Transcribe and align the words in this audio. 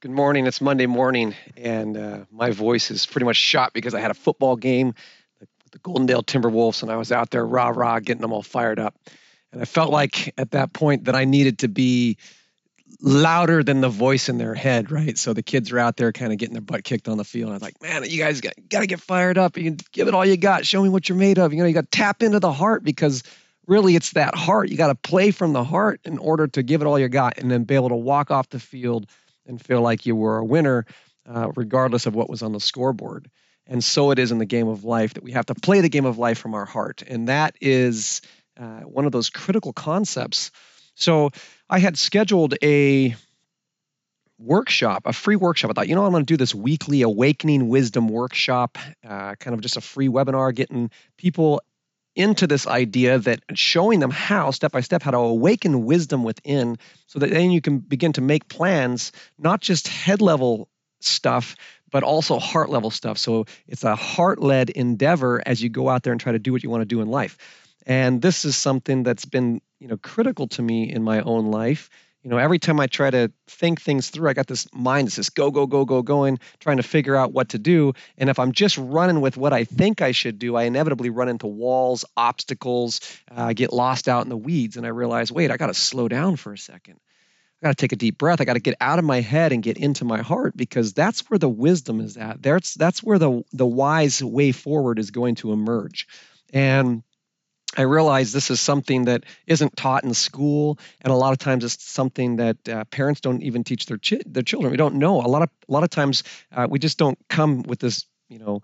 Good 0.00 0.12
morning. 0.12 0.46
It's 0.46 0.60
Monday 0.60 0.86
morning, 0.86 1.34
and 1.56 1.96
uh, 1.96 2.18
my 2.30 2.52
voice 2.52 2.92
is 2.92 3.04
pretty 3.04 3.24
much 3.24 3.34
shot 3.34 3.72
because 3.72 3.94
I 3.94 4.00
had 4.00 4.12
a 4.12 4.14
football 4.14 4.54
game 4.54 4.94
with 5.40 5.48
the 5.72 5.80
Goldendale 5.80 6.24
Timberwolves, 6.24 6.84
and 6.84 6.92
I 6.92 6.94
was 6.94 7.10
out 7.10 7.32
there 7.32 7.44
rah 7.44 7.70
rah 7.70 7.98
getting 7.98 8.22
them 8.22 8.32
all 8.32 8.44
fired 8.44 8.78
up. 8.78 8.94
And 9.50 9.60
I 9.60 9.64
felt 9.64 9.90
like 9.90 10.32
at 10.38 10.52
that 10.52 10.72
point 10.72 11.06
that 11.06 11.16
I 11.16 11.24
needed 11.24 11.58
to 11.58 11.68
be 11.68 12.16
louder 13.00 13.64
than 13.64 13.80
the 13.80 13.88
voice 13.88 14.28
in 14.28 14.38
their 14.38 14.54
head, 14.54 14.92
right? 14.92 15.18
So 15.18 15.32
the 15.32 15.42
kids 15.42 15.72
are 15.72 15.80
out 15.80 15.96
there 15.96 16.12
kind 16.12 16.30
of 16.30 16.38
getting 16.38 16.54
their 16.54 16.62
butt 16.62 16.84
kicked 16.84 17.08
on 17.08 17.18
the 17.18 17.24
field. 17.24 17.48
And 17.48 17.54
I 17.54 17.56
was 17.56 17.62
like, 17.62 17.82
man, 17.82 18.08
you 18.08 18.22
guys 18.22 18.40
got, 18.40 18.52
got 18.68 18.80
to 18.82 18.86
get 18.86 19.00
fired 19.00 19.36
up. 19.36 19.56
You 19.56 19.64
can 19.64 19.78
give 19.90 20.06
it 20.06 20.14
all 20.14 20.24
you 20.24 20.36
got. 20.36 20.64
Show 20.64 20.80
me 20.80 20.90
what 20.90 21.08
you're 21.08 21.18
made 21.18 21.40
of. 21.40 21.52
You 21.52 21.58
know, 21.58 21.66
you 21.66 21.74
got 21.74 21.90
to 21.90 21.98
tap 21.98 22.22
into 22.22 22.38
the 22.38 22.52
heart 22.52 22.84
because 22.84 23.24
really 23.66 23.96
it's 23.96 24.12
that 24.12 24.36
heart. 24.36 24.68
You 24.68 24.76
got 24.76 24.88
to 24.88 24.94
play 24.94 25.32
from 25.32 25.54
the 25.54 25.64
heart 25.64 26.00
in 26.04 26.18
order 26.18 26.46
to 26.46 26.62
give 26.62 26.82
it 26.82 26.86
all 26.86 27.00
you 27.00 27.08
got 27.08 27.38
and 27.38 27.50
then 27.50 27.64
be 27.64 27.74
able 27.74 27.88
to 27.88 27.96
walk 27.96 28.30
off 28.30 28.48
the 28.48 28.60
field 28.60 29.08
and 29.48 29.60
feel 29.60 29.80
like 29.80 30.06
you 30.06 30.14
were 30.14 30.38
a 30.38 30.44
winner, 30.44 30.86
uh, 31.26 31.50
regardless 31.56 32.06
of 32.06 32.14
what 32.14 32.30
was 32.30 32.42
on 32.42 32.52
the 32.52 32.60
scoreboard. 32.60 33.30
And 33.66 33.82
so 33.82 34.10
it 34.12 34.18
is 34.18 34.30
in 34.30 34.38
the 34.38 34.46
game 34.46 34.68
of 34.68 34.84
life 34.84 35.14
that 35.14 35.24
we 35.24 35.32
have 35.32 35.46
to 35.46 35.54
play 35.54 35.80
the 35.80 35.88
game 35.88 36.06
of 36.06 36.18
life 36.18 36.38
from 36.38 36.54
our 36.54 36.64
heart. 36.64 37.02
And 37.06 37.28
that 37.28 37.56
is 37.60 38.22
uh, 38.58 38.80
one 38.80 39.04
of 39.04 39.12
those 39.12 39.30
critical 39.30 39.72
concepts. 39.72 40.50
So 40.94 41.30
I 41.68 41.78
had 41.78 41.98
scheduled 41.98 42.54
a 42.62 43.14
workshop, 44.38 45.02
a 45.04 45.12
free 45.12 45.36
workshop. 45.36 45.70
I 45.70 45.74
thought, 45.74 45.88
you 45.88 45.94
know, 45.94 46.04
I'm 46.04 46.12
going 46.12 46.24
to 46.24 46.32
do 46.32 46.36
this 46.36 46.54
weekly 46.54 47.02
awakening 47.02 47.68
wisdom 47.68 48.08
workshop, 48.08 48.78
uh, 49.06 49.34
kind 49.34 49.54
of 49.54 49.60
just 49.60 49.76
a 49.76 49.80
free 49.80 50.08
webinar, 50.08 50.54
getting 50.54 50.90
people 51.16 51.60
into 52.18 52.46
this 52.46 52.66
idea 52.66 53.18
that 53.20 53.40
showing 53.54 54.00
them 54.00 54.10
how 54.10 54.50
step 54.50 54.72
by 54.72 54.80
step 54.80 55.02
how 55.02 55.12
to 55.12 55.16
awaken 55.16 55.84
wisdom 55.84 56.24
within 56.24 56.76
so 57.06 57.18
that 57.20 57.30
then 57.30 57.50
you 57.52 57.60
can 57.60 57.78
begin 57.78 58.12
to 58.12 58.20
make 58.20 58.48
plans 58.48 59.12
not 59.38 59.60
just 59.60 59.86
head 59.88 60.20
level 60.20 60.68
stuff 61.00 61.54
but 61.90 62.02
also 62.02 62.38
heart 62.38 62.68
level 62.68 62.90
stuff. 62.90 63.16
So 63.16 63.46
it's 63.66 63.84
a 63.84 63.96
heart 63.96 64.40
led 64.40 64.68
endeavor 64.70 65.42
as 65.46 65.62
you 65.62 65.70
go 65.70 65.88
out 65.88 66.02
there 66.02 66.12
and 66.12 66.20
try 66.20 66.32
to 66.32 66.38
do 66.38 66.52
what 66.52 66.62
you 66.62 66.68
want 66.68 66.82
to 66.82 66.86
do 66.86 67.00
in 67.00 67.08
life. 67.08 67.38
And 67.86 68.20
this 68.20 68.44
is 68.44 68.56
something 68.56 69.04
that's 69.04 69.24
been 69.24 69.62
you 69.80 69.88
know 69.88 69.96
critical 69.96 70.48
to 70.48 70.62
me 70.62 70.92
in 70.92 71.02
my 71.02 71.20
own 71.20 71.50
life 71.50 71.88
you 72.22 72.30
know, 72.30 72.38
every 72.38 72.58
time 72.58 72.80
I 72.80 72.86
try 72.86 73.10
to 73.10 73.30
think 73.46 73.80
things 73.80 74.10
through, 74.10 74.28
I 74.28 74.32
got 74.32 74.48
this 74.48 74.66
mind 74.74 75.06
that's 75.06 75.16
just 75.16 75.34
go, 75.34 75.50
go, 75.50 75.66
go, 75.66 75.84
go, 75.84 76.02
going, 76.02 76.40
trying 76.58 76.78
to 76.78 76.82
figure 76.82 77.14
out 77.14 77.32
what 77.32 77.50
to 77.50 77.58
do. 77.58 77.92
And 78.16 78.28
if 78.28 78.38
I'm 78.38 78.52
just 78.52 78.76
running 78.76 79.20
with 79.20 79.36
what 79.36 79.52
I 79.52 79.64
think 79.64 80.02
I 80.02 80.12
should 80.12 80.38
do, 80.38 80.56
I 80.56 80.64
inevitably 80.64 81.10
run 81.10 81.28
into 81.28 81.46
walls, 81.46 82.04
obstacles, 82.16 83.00
uh, 83.30 83.52
get 83.52 83.72
lost 83.72 84.08
out 84.08 84.24
in 84.24 84.30
the 84.30 84.36
weeds. 84.36 84.76
And 84.76 84.84
I 84.84 84.90
realize, 84.90 85.30
wait, 85.30 85.50
I 85.50 85.56
got 85.56 85.68
to 85.68 85.74
slow 85.74 86.08
down 86.08 86.36
for 86.36 86.52
a 86.52 86.58
second. 86.58 86.98
I 87.62 87.66
got 87.68 87.76
to 87.76 87.80
take 87.80 87.92
a 87.92 87.96
deep 87.96 88.18
breath. 88.18 88.40
I 88.40 88.44
got 88.44 88.54
to 88.54 88.60
get 88.60 88.76
out 88.80 88.98
of 88.98 89.04
my 89.04 89.20
head 89.20 89.52
and 89.52 89.62
get 89.62 89.78
into 89.78 90.04
my 90.04 90.20
heart 90.22 90.56
because 90.56 90.92
that's 90.92 91.20
where 91.30 91.38
the 91.38 91.48
wisdom 91.48 92.00
is 92.00 92.16
at. 92.16 92.42
That's 92.42 92.74
that's 92.74 93.02
where 93.02 93.18
the 93.18 93.42
the 93.52 93.66
wise 93.66 94.22
way 94.22 94.52
forward 94.52 94.98
is 94.98 95.10
going 95.10 95.36
to 95.36 95.52
emerge. 95.52 96.06
And 96.52 97.02
I 97.76 97.82
realize 97.82 98.32
this 98.32 98.50
is 98.50 98.60
something 98.60 99.04
that 99.04 99.24
isn't 99.46 99.76
taught 99.76 100.04
in 100.04 100.14
school, 100.14 100.78
and 101.02 101.12
a 101.12 101.16
lot 101.16 101.32
of 101.32 101.38
times 101.38 101.64
it's 101.64 101.82
something 101.82 102.36
that 102.36 102.68
uh, 102.68 102.84
parents 102.84 103.20
don't 103.20 103.42
even 103.42 103.62
teach 103.62 103.86
their 103.86 103.98
chi- 103.98 104.22
their 104.26 104.42
children. 104.42 104.70
We 104.70 104.78
don't 104.78 104.96
know 104.96 105.20
a 105.20 105.28
lot 105.28 105.42
of 105.42 105.50
a 105.68 105.72
lot 105.72 105.84
of 105.84 105.90
times 105.90 106.22
uh, 106.50 106.66
we 106.68 106.78
just 106.78 106.98
don't 106.98 107.18
come 107.28 107.62
with 107.62 107.78
this, 107.78 108.06
you 108.28 108.38
know, 108.38 108.62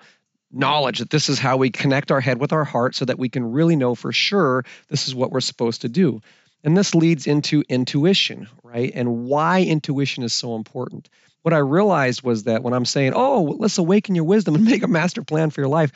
knowledge 0.50 1.00
that 1.00 1.10
this 1.10 1.28
is 1.28 1.38
how 1.38 1.58
we 1.58 1.70
connect 1.70 2.10
our 2.10 2.20
head 2.20 2.40
with 2.40 2.52
our 2.52 2.64
heart, 2.64 2.94
so 2.94 3.04
that 3.04 3.18
we 3.18 3.28
can 3.28 3.52
really 3.52 3.76
know 3.76 3.94
for 3.94 4.10
sure 4.10 4.64
this 4.88 5.06
is 5.06 5.14
what 5.14 5.30
we're 5.30 5.40
supposed 5.40 5.82
to 5.82 5.88
do. 5.88 6.20
And 6.64 6.74
this 6.74 6.94
leads 6.94 7.26
into 7.26 7.62
intuition, 7.68 8.48
right? 8.62 8.90
And 8.94 9.26
why 9.26 9.62
intuition 9.62 10.24
is 10.24 10.32
so 10.32 10.56
important. 10.56 11.10
What 11.42 11.52
I 11.52 11.58
realized 11.58 12.22
was 12.22 12.44
that 12.44 12.62
when 12.62 12.72
I'm 12.72 12.86
saying, 12.86 13.12
"Oh, 13.14 13.54
let's 13.58 13.76
awaken 13.76 14.14
your 14.14 14.24
wisdom 14.24 14.54
and 14.54 14.64
make 14.64 14.82
a 14.82 14.88
master 14.88 15.22
plan 15.22 15.50
for 15.50 15.60
your 15.60 15.68
life," 15.68 15.92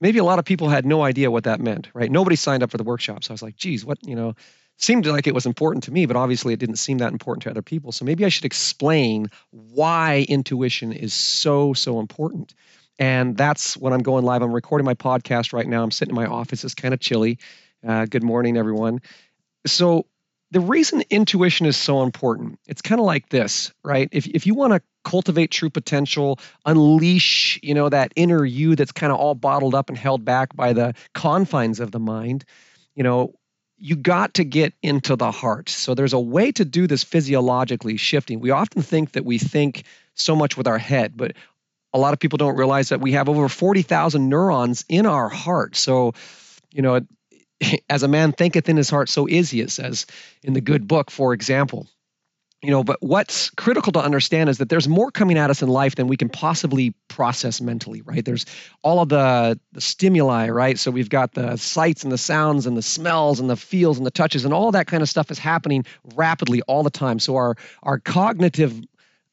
maybe 0.00 0.18
a 0.18 0.24
lot 0.24 0.38
of 0.38 0.44
people 0.44 0.68
had 0.68 0.84
no 0.84 1.02
idea 1.02 1.30
what 1.30 1.44
that 1.44 1.60
meant, 1.60 1.88
right? 1.94 2.10
Nobody 2.10 2.36
signed 2.36 2.62
up 2.62 2.70
for 2.70 2.76
the 2.76 2.84
workshop. 2.84 3.24
So 3.24 3.32
I 3.32 3.34
was 3.34 3.42
like, 3.42 3.56
geez, 3.56 3.84
what, 3.84 3.98
you 4.06 4.14
know, 4.14 4.34
seemed 4.78 5.06
like 5.06 5.26
it 5.26 5.34
was 5.34 5.46
important 5.46 5.84
to 5.84 5.90
me, 5.90 6.06
but 6.06 6.16
obviously 6.16 6.52
it 6.52 6.60
didn't 6.60 6.76
seem 6.76 6.98
that 6.98 7.12
important 7.12 7.44
to 7.44 7.50
other 7.50 7.62
people. 7.62 7.92
So 7.92 8.04
maybe 8.04 8.24
I 8.24 8.28
should 8.28 8.44
explain 8.44 9.28
why 9.50 10.26
intuition 10.28 10.92
is 10.92 11.14
so, 11.14 11.72
so 11.72 11.98
important. 11.98 12.54
And 12.98 13.36
that's 13.36 13.76
when 13.76 13.92
I'm 13.92 14.02
going 14.02 14.24
live. 14.24 14.42
I'm 14.42 14.52
recording 14.52 14.84
my 14.84 14.94
podcast 14.94 15.52
right 15.52 15.66
now. 15.66 15.82
I'm 15.82 15.90
sitting 15.90 16.12
in 16.12 16.16
my 16.16 16.26
office. 16.26 16.64
It's 16.64 16.74
kind 16.74 16.94
of 16.94 17.00
chilly. 17.00 17.38
Uh, 17.86 18.06
good 18.06 18.22
morning, 18.22 18.56
everyone. 18.56 19.00
So 19.66 20.06
the 20.56 20.60
reason 20.60 21.02
intuition 21.10 21.66
is 21.66 21.76
so 21.76 22.02
important, 22.02 22.58
it's 22.66 22.80
kind 22.80 22.98
of 22.98 23.04
like 23.04 23.28
this, 23.28 23.74
right? 23.84 24.08
If, 24.10 24.26
if 24.26 24.46
you 24.46 24.54
want 24.54 24.72
to 24.72 24.80
cultivate 25.04 25.50
true 25.50 25.68
potential, 25.68 26.38
unleash, 26.64 27.60
you 27.62 27.74
know, 27.74 27.90
that 27.90 28.14
inner 28.16 28.42
you 28.42 28.74
that's 28.74 28.90
kind 28.90 29.12
of 29.12 29.18
all 29.18 29.34
bottled 29.34 29.74
up 29.74 29.90
and 29.90 29.98
held 29.98 30.24
back 30.24 30.56
by 30.56 30.72
the 30.72 30.94
confines 31.12 31.78
of 31.78 31.90
the 31.90 31.98
mind, 31.98 32.46
you 32.94 33.02
know, 33.02 33.34
you 33.76 33.96
got 33.96 34.32
to 34.32 34.44
get 34.44 34.72
into 34.82 35.14
the 35.14 35.30
heart. 35.30 35.68
So 35.68 35.94
there's 35.94 36.14
a 36.14 36.18
way 36.18 36.52
to 36.52 36.64
do 36.64 36.86
this 36.86 37.04
physiologically 37.04 37.98
shifting. 37.98 38.40
We 38.40 38.50
often 38.50 38.80
think 38.80 39.12
that 39.12 39.26
we 39.26 39.36
think 39.36 39.84
so 40.14 40.34
much 40.34 40.56
with 40.56 40.66
our 40.66 40.78
head, 40.78 41.18
but 41.18 41.32
a 41.92 41.98
lot 41.98 42.14
of 42.14 42.18
people 42.18 42.38
don't 42.38 42.56
realize 42.56 42.88
that 42.88 43.02
we 43.02 43.12
have 43.12 43.28
over 43.28 43.50
40,000 43.50 44.26
neurons 44.26 44.86
in 44.88 45.04
our 45.04 45.28
heart. 45.28 45.76
So, 45.76 46.14
you 46.72 46.80
know, 46.80 47.00
as 47.90 48.02
a 48.02 48.08
man 48.08 48.32
thinketh 48.32 48.68
in 48.68 48.76
his 48.76 48.90
heart, 48.90 49.08
so 49.08 49.26
is 49.26 49.50
he, 49.50 49.60
it 49.60 49.70
says 49.70 50.06
in 50.42 50.52
the 50.52 50.60
good 50.60 50.86
book, 50.86 51.10
for 51.10 51.32
example. 51.32 51.86
You 52.62 52.70
know, 52.70 52.82
but 52.82 52.96
what's 53.00 53.50
critical 53.50 53.92
to 53.92 54.00
understand 54.00 54.48
is 54.48 54.58
that 54.58 54.70
there's 54.70 54.88
more 54.88 55.10
coming 55.10 55.36
at 55.36 55.50
us 55.50 55.62
in 55.62 55.68
life 55.68 55.96
than 55.96 56.08
we 56.08 56.16
can 56.16 56.30
possibly 56.30 56.94
process 57.06 57.60
mentally, 57.60 58.00
right? 58.02 58.24
There's 58.24 58.46
all 58.82 59.02
of 59.02 59.10
the, 59.10 59.60
the 59.72 59.80
stimuli, 59.80 60.48
right? 60.48 60.78
So 60.78 60.90
we've 60.90 61.10
got 61.10 61.34
the 61.34 61.56
sights 61.58 62.02
and 62.02 62.10
the 62.10 62.18
sounds 62.18 62.66
and 62.66 62.76
the 62.76 62.82
smells 62.82 63.40
and 63.40 63.50
the 63.50 63.56
feels 63.56 63.98
and 63.98 64.06
the 64.06 64.10
touches 64.10 64.46
and 64.46 64.54
all 64.54 64.72
that 64.72 64.86
kind 64.86 65.02
of 65.02 65.08
stuff 65.08 65.30
is 65.30 65.38
happening 65.38 65.84
rapidly 66.14 66.62
all 66.62 66.82
the 66.82 66.90
time. 66.90 67.18
So 67.18 67.36
our 67.36 67.56
our 67.82 67.98
cognitive 67.98 68.80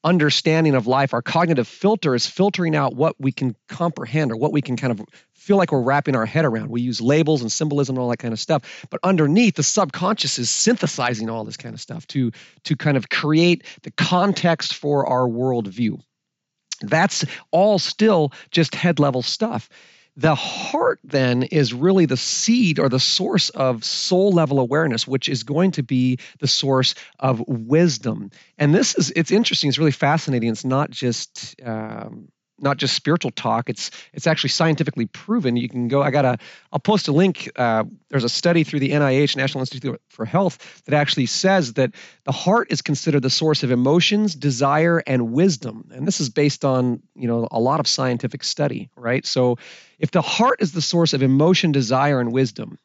understanding 0.03 0.75
of 0.75 0.87
life, 0.87 1.13
our 1.13 1.21
cognitive 1.21 1.67
filter 1.67 2.13
is 2.15 2.25
filtering 2.25 2.75
out 2.75 2.95
what 2.95 3.15
we 3.19 3.31
can 3.31 3.55
comprehend 3.67 4.31
or 4.31 4.35
what 4.35 4.51
we 4.51 4.61
can 4.61 4.75
kind 4.75 4.91
of 4.91 5.05
feel 5.33 5.57
like 5.57 5.71
we're 5.71 5.81
wrapping 5.81 6.15
our 6.15 6.25
head 6.25 6.45
around. 6.45 6.69
We 6.69 6.81
use 6.81 7.01
labels 7.01 7.41
and 7.41 7.51
symbolism 7.51 7.95
and 7.95 8.03
all 8.03 8.09
that 8.09 8.17
kind 8.17 8.33
of 8.33 8.39
stuff. 8.39 8.85
But 8.89 8.99
underneath, 9.03 9.55
the 9.55 9.63
subconscious 9.63 10.39
is 10.39 10.49
synthesizing 10.49 11.29
all 11.29 11.43
this 11.43 11.57
kind 11.57 11.73
of 11.73 11.81
stuff 11.81 12.07
to, 12.07 12.31
to 12.63 12.75
kind 12.75 12.97
of 12.97 13.09
create 13.09 13.65
the 13.83 13.91
context 13.91 14.75
for 14.75 15.05
our 15.05 15.27
worldview. 15.27 15.99
That's 16.81 17.25
all 17.51 17.79
still 17.79 18.31
just 18.51 18.75
head 18.75 18.99
level 18.99 19.21
stuff. 19.21 19.69
The 20.15 20.35
heart 20.35 20.99
then 21.03 21.43
is 21.43 21.73
really 21.73 22.05
the 22.05 22.17
seed 22.17 22.77
or 22.77 22.87
the 22.87 22.99
source 22.99 23.49
of 23.49 23.83
soul 23.83 24.31
level 24.31 24.59
awareness, 24.59 25.07
which 25.07 25.27
is 25.27 25.43
going 25.43 25.71
to 25.71 25.83
be 25.83 26.19
the 26.39 26.47
source 26.47 26.93
of 27.19 27.43
wisdom. 27.47 28.29
And 28.59 28.75
this 28.75 28.95
is, 28.95 29.11
it's 29.15 29.31
interesting, 29.31 29.69
it's 29.69 29.79
really 29.79 29.91
fascinating. 29.91 30.49
It's 30.49 30.65
not 30.65 30.91
just, 30.91 31.55
um, 31.65 32.29
not 32.63 32.77
just 32.77 32.95
spiritual 32.95 33.31
talk. 33.31 33.69
It's 33.69 33.91
it's 34.13 34.25
actually 34.25 34.49
scientifically 34.49 35.05
proven. 35.05 35.55
You 35.55 35.69
can 35.69 35.87
go. 35.89 36.01
I 36.01 36.09
got 36.09 36.25
a. 36.25 36.37
I'll 36.71 36.79
post 36.79 37.07
a 37.07 37.11
link. 37.11 37.51
Uh, 37.55 37.83
there's 38.09 38.23
a 38.23 38.29
study 38.29 38.63
through 38.63 38.79
the 38.79 38.91
NIH, 38.91 39.35
National 39.35 39.61
Institute 39.61 40.01
for 40.09 40.25
Health, 40.25 40.81
that 40.85 40.95
actually 40.95 41.27
says 41.27 41.73
that 41.73 41.91
the 42.23 42.31
heart 42.31 42.71
is 42.71 42.81
considered 42.81 43.21
the 43.21 43.29
source 43.29 43.63
of 43.63 43.71
emotions, 43.71 44.33
desire, 44.33 45.03
and 45.05 45.33
wisdom. 45.33 45.91
And 45.93 46.07
this 46.07 46.19
is 46.21 46.29
based 46.29 46.65
on 46.65 47.03
you 47.15 47.27
know 47.27 47.47
a 47.51 47.59
lot 47.59 47.79
of 47.79 47.87
scientific 47.87 48.43
study, 48.43 48.89
right? 48.95 49.25
So, 49.25 49.57
if 49.99 50.11
the 50.11 50.21
heart 50.21 50.61
is 50.61 50.71
the 50.71 50.81
source 50.81 51.13
of 51.13 51.21
emotion, 51.21 51.71
desire, 51.71 52.19
and 52.19 52.31
wisdom, 52.31 52.79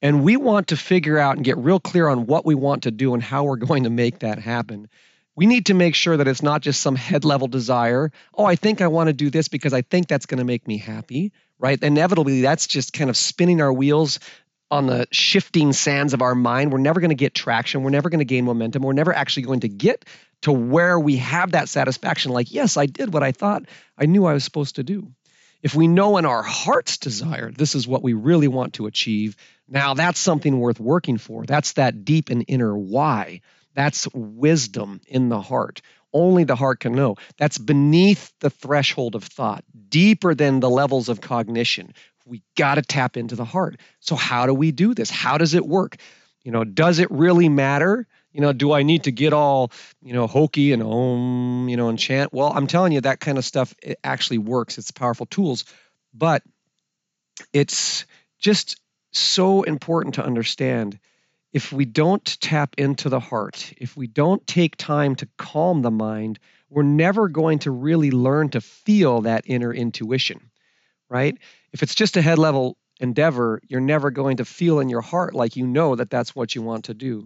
and 0.00 0.22
we 0.22 0.36
want 0.36 0.68
to 0.68 0.76
figure 0.76 1.18
out 1.18 1.36
and 1.36 1.44
get 1.44 1.58
real 1.58 1.80
clear 1.80 2.08
on 2.08 2.26
what 2.26 2.46
we 2.46 2.54
want 2.54 2.84
to 2.84 2.90
do 2.90 3.14
and 3.14 3.22
how 3.22 3.44
we're 3.44 3.56
going 3.68 3.84
to 3.84 3.90
make 3.90 4.20
that 4.20 4.38
happen 4.38 4.88
we 5.36 5.46
need 5.46 5.66
to 5.66 5.74
make 5.74 5.94
sure 5.94 6.16
that 6.16 6.28
it's 6.28 6.42
not 6.42 6.60
just 6.60 6.80
some 6.80 6.96
head 6.96 7.24
level 7.24 7.48
desire. 7.48 8.12
Oh, 8.34 8.44
I 8.44 8.56
think 8.56 8.80
I 8.80 8.86
want 8.86 9.08
to 9.08 9.12
do 9.12 9.30
this 9.30 9.48
because 9.48 9.72
I 9.72 9.82
think 9.82 10.08
that's 10.08 10.26
going 10.26 10.38
to 10.38 10.44
make 10.44 10.66
me 10.68 10.78
happy, 10.78 11.32
right? 11.58 11.80
Inevitably, 11.82 12.42
that's 12.42 12.66
just 12.66 12.92
kind 12.92 13.10
of 13.10 13.16
spinning 13.16 13.60
our 13.60 13.72
wheels 13.72 14.20
on 14.70 14.86
the 14.86 15.06
shifting 15.10 15.72
sands 15.72 16.14
of 16.14 16.22
our 16.22 16.34
mind. 16.34 16.72
We're 16.72 16.78
never 16.78 17.00
going 17.00 17.10
to 17.10 17.14
get 17.14 17.34
traction. 17.34 17.82
We're 17.82 17.90
never 17.90 18.08
going 18.10 18.20
to 18.20 18.24
gain 18.24 18.44
momentum. 18.44 18.82
We're 18.82 18.92
never 18.92 19.12
actually 19.12 19.44
going 19.44 19.60
to 19.60 19.68
get 19.68 20.04
to 20.42 20.52
where 20.52 20.98
we 20.98 21.16
have 21.16 21.52
that 21.52 21.68
satisfaction 21.68 22.32
like, 22.32 22.52
yes, 22.52 22.76
I 22.76 22.86
did 22.86 23.12
what 23.12 23.22
I 23.22 23.32
thought 23.32 23.64
I 23.96 24.06
knew 24.06 24.26
I 24.26 24.34
was 24.34 24.44
supposed 24.44 24.76
to 24.76 24.82
do. 24.82 25.12
If 25.62 25.74
we 25.74 25.88
know 25.88 26.18
in 26.18 26.26
our 26.26 26.42
heart's 26.42 26.98
desire, 26.98 27.50
this 27.50 27.74
is 27.74 27.88
what 27.88 28.02
we 28.02 28.12
really 28.12 28.48
want 28.48 28.74
to 28.74 28.86
achieve, 28.86 29.36
now 29.66 29.94
that's 29.94 30.20
something 30.20 30.58
worth 30.58 30.78
working 30.78 31.16
for. 31.16 31.46
That's 31.46 31.72
that 31.72 32.04
deep 32.04 32.28
and 32.28 32.44
inner 32.46 32.76
why. 32.76 33.40
That's 33.74 34.08
wisdom 34.12 35.00
in 35.06 35.28
the 35.28 35.40
heart. 35.40 35.82
Only 36.12 36.44
the 36.44 36.56
heart 36.56 36.80
can 36.80 36.94
know. 36.94 37.16
That's 37.38 37.58
beneath 37.58 38.32
the 38.38 38.50
threshold 38.50 39.16
of 39.16 39.24
thought, 39.24 39.64
deeper 39.88 40.34
than 40.34 40.60
the 40.60 40.70
levels 40.70 41.08
of 41.08 41.20
cognition. 41.20 41.92
We 42.24 42.42
got 42.56 42.76
to 42.76 42.82
tap 42.82 43.16
into 43.16 43.34
the 43.34 43.44
heart. 43.44 43.80
So, 44.00 44.14
how 44.14 44.46
do 44.46 44.54
we 44.54 44.70
do 44.70 44.94
this? 44.94 45.10
How 45.10 45.38
does 45.38 45.54
it 45.54 45.66
work? 45.66 45.96
You 46.44 46.52
know, 46.52 46.62
does 46.64 47.00
it 47.00 47.10
really 47.10 47.48
matter? 47.48 48.06
You 48.32 48.40
know, 48.40 48.52
do 48.52 48.72
I 48.72 48.82
need 48.82 49.04
to 49.04 49.12
get 49.12 49.32
all, 49.32 49.72
you 50.02 50.12
know, 50.12 50.26
hokey 50.26 50.72
and 50.72 50.82
om, 50.82 51.68
you 51.68 51.76
know, 51.76 51.88
and 51.88 51.98
chant? 51.98 52.32
Well, 52.32 52.52
I'm 52.54 52.66
telling 52.66 52.92
you, 52.92 53.00
that 53.00 53.20
kind 53.20 53.38
of 53.38 53.44
stuff 53.44 53.74
it 53.82 53.98
actually 54.04 54.38
works. 54.38 54.78
It's 54.78 54.90
powerful 54.90 55.26
tools, 55.26 55.64
but 56.12 56.42
it's 57.52 58.06
just 58.38 58.80
so 59.12 59.62
important 59.62 60.16
to 60.16 60.24
understand 60.24 60.98
if 61.54 61.72
we 61.72 61.84
don't 61.84 62.24
tap 62.40 62.74
into 62.76 63.08
the 63.08 63.20
heart, 63.20 63.72
if 63.78 63.96
we 63.96 64.08
don't 64.08 64.44
take 64.44 64.76
time 64.76 65.14
to 65.14 65.28
calm 65.38 65.82
the 65.82 65.90
mind, 65.90 66.40
we're 66.68 66.82
never 66.82 67.28
going 67.28 67.60
to 67.60 67.70
really 67.70 68.10
learn 68.10 68.48
to 68.50 68.60
feel 68.60 69.20
that 69.20 69.44
inner 69.46 69.72
intuition, 69.72 70.50
right? 71.08 71.38
If 71.72 71.84
it's 71.84 71.94
just 71.94 72.16
a 72.16 72.22
head 72.22 72.40
level 72.40 72.76
endeavor, 72.98 73.60
you're 73.68 73.80
never 73.80 74.10
going 74.10 74.38
to 74.38 74.44
feel 74.44 74.80
in 74.80 74.88
your 74.88 75.00
heart 75.00 75.32
like 75.32 75.54
you 75.54 75.64
know 75.64 75.94
that 75.94 76.10
that's 76.10 76.34
what 76.34 76.56
you 76.56 76.62
want 76.62 76.86
to 76.86 76.94
do. 76.94 77.24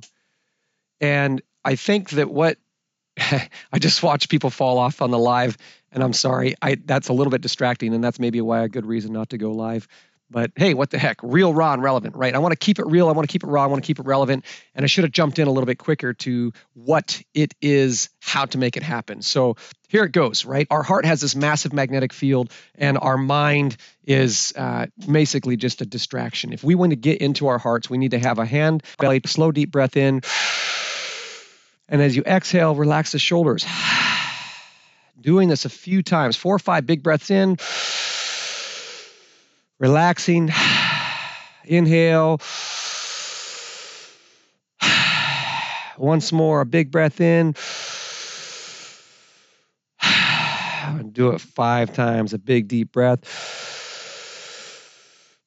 And 1.01 1.41
I 1.65 1.77
think 1.77 2.11
that 2.11 2.31
what 2.31 2.59
I 3.19 3.79
just 3.79 4.03
watch 4.03 4.29
people 4.29 4.51
fall 4.51 4.77
off 4.77 5.01
on 5.01 5.11
the 5.11 5.19
live, 5.19 5.57
and 5.91 6.03
I'm 6.03 6.13
sorry, 6.13 6.55
I 6.61 6.77
that's 6.85 7.09
a 7.09 7.15
little 7.15 7.31
bit 7.31 7.41
distracting, 7.41 7.95
and 7.95 8.05
that's 8.05 8.21
maybe 8.21 8.43
why 8.43 8.61
a 8.61 8.69
good 8.69 8.85
reason 8.85 9.15
not 9.15 9.31
to 9.31 9.39
go 9.39 9.53
live. 9.53 9.89
But 10.31 10.53
hey, 10.57 10.75
what 10.75 10.91
the 10.91 10.99
heck? 10.99 11.19
Real, 11.23 11.55
raw, 11.55 11.73
and 11.73 11.83
relevant, 11.83 12.15
right? 12.15 12.35
I 12.35 12.39
want 12.39 12.53
to 12.53 12.59
keep 12.59 12.79
it 12.79 12.87
real. 12.87 13.09
I 13.09 13.13
want 13.13 13.27
to 13.27 13.33
keep 13.33 13.45
it 13.45 13.47
raw. 13.47 13.65
I 13.65 13.67
want 13.67 13.83
to 13.83 13.87
keep 13.87 13.99
it 13.99 14.05
relevant. 14.05 14.45
And 14.75 14.85
I 14.85 14.87
should 14.87 15.05
have 15.05 15.13
jumped 15.13 15.39
in 15.39 15.49
a 15.49 15.51
little 15.51 15.67
bit 15.67 15.79
quicker 15.79 16.13
to 16.15 16.53
what 16.75 17.23
it 17.33 17.55
is, 17.63 18.11
how 18.21 18.45
to 18.47 18.59
make 18.59 18.77
it 18.77 18.83
happen. 18.83 19.23
So 19.23 19.57
here 19.89 20.05
it 20.05 20.13
goes, 20.13 20.45
right? 20.45 20.67
Our 20.71 20.83
heart 20.83 21.07
has 21.07 21.23
this 21.23 21.35
massive 21.35 21.73
magnetic 21.73 22.13
field, 22.13 22.53
and 22.75 22.99
our 22.99 23.17
mind 23.17 23.79
is 24.05 24.53
uh, 24.55 24.87
basically 25.11 25.57
just 25.57 25.81
a 25.81 25.87
distraction. 25.87 26.53
If 26.53 26.63
we 26.63 26.75
want 26.75 26.91
to 26.91 26.97
get 26.97 27.23
into 27.23 27.47
our 27.47 27.59
hearts, 27.59 27.89
we 27.89 27.97
need 27.97 28.11
to 28.11 28.19
have 28.19 28.39
a 28.39 28.45
hand, 28.45 28.83
belly, 28.99 29.23
slow, 29.25 29.51
deep 29.51 29.71
breath 29.71 29.97
in. 29.97 30.21
And 31.89 32.03
as 32.03 32.15
you 32.15 32.23
exhale, 32.25 32.75
relax 32.75 33.13
the 33.13 33.19
shoulders. 33.19 33.65
Doing 35.21 35.49
this 35.49 35.65
a 35.65 35.71
few 35.71 36.03
times, 36.03 36.37
four 36.37 36.55
or 36.55 36.61
five 36.61 36.87
big 36.87 37.03
breaths 37.03 37.31
in 37.31 37.57
relaxing. 39.79 40.51
Inhale. 41.65 42.41
Once 45.99 46.33
more, 46.33 46.61
a 46.61 46.67
big 46.67 46.91
breath 46.91 47.21
in. 47.21 47.55
Do 51.13 51.31
it 51.31 51.41
five 51.41 51.93
times, 51.93 52.33
a 52.33 52.39
big 52.39 52.69
deep 52.69 52.93
breath. 52.93 53.25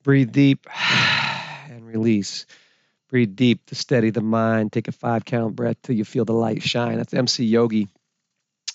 Breathe 0.03 0.31
deep 0.31 0.67
and 1.69 1.85
release. 1.85 2.45
Breathe 3.09 3.35
deep 3.35 3.65
to 3.67 3.75
steady 3.75 4.09
the 4.09 4.21
mind. 4.21 4.71
Take 4.71 4.87
a 4.87 4.91
five 4.91 5.25
count 5.25 5.55
breath 5.55 5.77
till 5.83 5.95
you 5.95 6.05
feel 6.05 6.25
the 6.25 6.33
light 6.33 6.63
shine. 6.63 6.97
That's 6.97 7.13
MC 7.13 7.45
Yogi. 7.45 7.87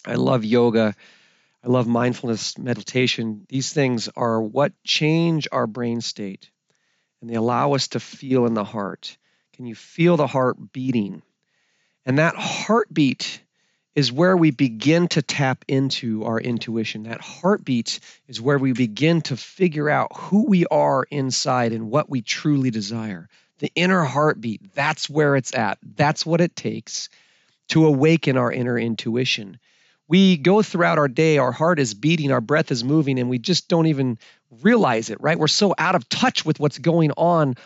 I 0.06 0.14
love 0.14 0.44
yoga. 0.44 0.94
I 1.64 1.68
love 1.68 1.86
mindfulness, 1.86 2.58
meditation. 2.58 3.46
These 3.48 3.72
things 3.72 4.08
are 4.16 4.40
what 4.40 4.72
change 4.84 5.48
our 5.50 5.66
brain 5.66 6.00
state 6.00 6.50
and 7.20 7.30
they 7.30 7.34
allow 7.34 7.72
us 7.72 7.88
to 7.88 8.00
feel 8.00 8.46
in 8.46 8.54
the 8.54 8.64
heart. 8.64 9.16
Can 9.54 9.66
you 9.66 9.74
feel 9.74 10.16
the 10.16 10.26
heart 10.26 10.72
beating? 10.72 11.22
And 12.04 12.18
that 12.18 12.36
heartbeat 12.36 13.40
is 13.94 14.12
where 14.12 14.36
we 14.36 14.50
begin 14.50 15.08
to 15.08 15.22
tap 15.22 15.64
into 15.66 16.24
our 16.24 16.38
intuition. 16.38 17.04
That 17.04 17.20
heartbeat 17.20 17.98
is 18.28 18.40
where 18.40 18.58
we 18.58 18.72
begin 18.72 19.22
to 19.22 19.36
figure 19.36 19.88
out 19.88 20.14
who 20.14 20.44
we 20.46 20.66
are 20.66 21.04
inside 21.10 21.72
and 21.72 21.90
what 21.90 22.10
we 22.10 22.20
truly 22.20 22.70
desire. 22.70 23.28
The 23.58 23.72
inner 23.74 24.04
heartbeat, 24.04 24.74
that's 24.74 25.08
where 25.08 25.34
it's 25.34 25.54
at. 25.54 25.78
That's 25.82 26.26
what 26.26 26.42
it 26.42 26.54
takes 26.54 27.08
to 27.70 27.86
awaken 27.86 28.36
our 28.36 28.52
inner 28.52 28.78
intuition 28.78 29.58
we 30.08 30.36
go 30.36 30.62
throughout 30.62 30.98
our 30.98 31.08
day, 31.08 31.38
our 31.38 31.52
heart 31.52 31.78
is 31.78 31.94
beating, 31.94 32.32
our 32.32 32.40
breath 32.40 32.70
is 32.70 32.84
moving, 32.84 33.18
and 33.18 33.28
we 33.28 33.38
just 33.38 33.68
don't 33.68 33.86
even 33.86 34.18
realize 34.62 35.10
it, 35.10 35.20
right? 35.20 35.38
We're 35.38 35.48
so 35.48 35.74
out 35.78 35.94
of 35.94 36.08
touch 36.08 36.44
with 36.44 36.60
what's 36.60 36.78
going 36.78 37.12
on 37.12 37.56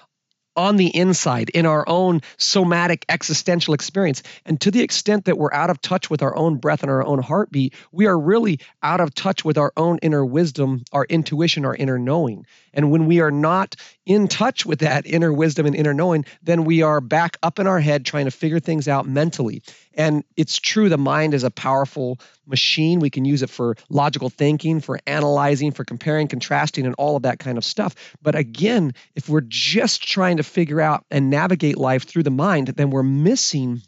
on 0.57 0.77
the 0.77 0.95
inside 0.95 1.49
in 1.51 1.65
our 1.65 1.89
own 1.89 2.21
somatic 2.37 3.05
existential 3.09 3.73
experience. 3.73 4.23
And 4.45 4.61
to 4.63 4.71
the 4.71 4.83
extent 4.83 5.27
that 5.27 5.39
we're 5.39 5.53
out 5.53 5.71
of 5.71 5.81
touch 5.81 6.11
with 6.11 6.23
our 6.23 6.37
own 6.37 6.57
breath 6.57 6.83
and 6.83 6.91
our 6.91 7.05
own 7.05 7.23
heartbeat, 7.23 7.75
we 7.93 8.07
are 8.07 8.19
really 8.19 8.59
out 8.83 9.01
of 9.01 9.15
touch 9.15 9.45
with 9.45 9.57
our 9.57 9.73
own 9.77 9.99
inner 10.03 10.25
wisdom, 10.25 10.85
our 10.93 11.07
intuition, 11.09 11.65
our 11.65 11.75
inner 11.75 11.99
knowing. 11.99 12.47
And 12.75 12.91
when 12.91 13.07
we 13.07 13.21
are 13.21 13.31
not 13.31 13.77
in 14.11 14.27
touch 14.27 14.67
with 14.67 14.81
that 14.81 15.07
inner 15.07 15.33
wisdom 15.33 15.67
and 15.67 15.77
inner 15.77 15.95
knowing, 15.95 16.25
then 16.43 16.65
we 16.65 16.83
are 16.83 17.01
back 17.01 17.37
up 17.45 17.61
in 17.61 17.69
our 17.69 17.79
head 17.79 18.05
trying 18.05 18.25
to 18.25 18.33
figure 18.33 18.59
things 18.59 18.89
out 18.89 19.07
mentally. 19.07 19.63
And 19.95 20.25
it's 20.37 20.59
true, 20.59 20.89
the 20.89 20.99
mind 20.99 21.33
is 21.33 21.45
a 21.45 21.51
powerful 21.51 22.19
machine. 22.45 22.99
We 22.99 23.09
can 23.09 23.25
use 23.25 23.43
it 23.43 23.51
for 23.51 23.77
logical 23.89 24.29
thinking, 24.29 24.81
for 24.81 24.99
analyzing, 25.07 25.71
for 25.71 25.85
comparing, 25.85 26.27
contrasting, 26.27 26.87
and 26.87 26.97
all 26.99 27.15
of 27.15 27.23
that 27.23 27.39
kind 27.39 27.57
of 27.57 27.65
stuff. 27.65 27.95
But 28.21 28.35
again, 28.35 28.95
if 29.15 29.29
we're 29.29 29.43
just 29.43 30.03
trying 30.03 30.39
to 30.39 30.43
figure 30.43 30.81
out 30.81 31.05
and 31.13 31.31
navigate 31.31 31.79
life 31.79 32.03
through 32.03 32.25
the 32.25 32.33
mind, 32.33 32.67
then 32.67 32.91
we're 32.91 33.05
missing 33.05 33.81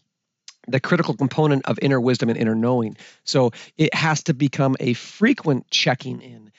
the 0.68 0.78
critical 0.78 1.14
component 1.14 1.66
of 1.66 1.80
inner 1.82 2.00
wisdom 2.00 2.28
and 2.28 2.38
inner 2.38 2.54
knowing. 2.54 2.96
So 3.24 3.50
it 3.76 3.92
has 3.92 4.22
to 4.24 4.34
become 4.34 4.76
a 4.78 4.92
frequent 4.92 5.68
checking 5.68 6.20
in 6.20 6.51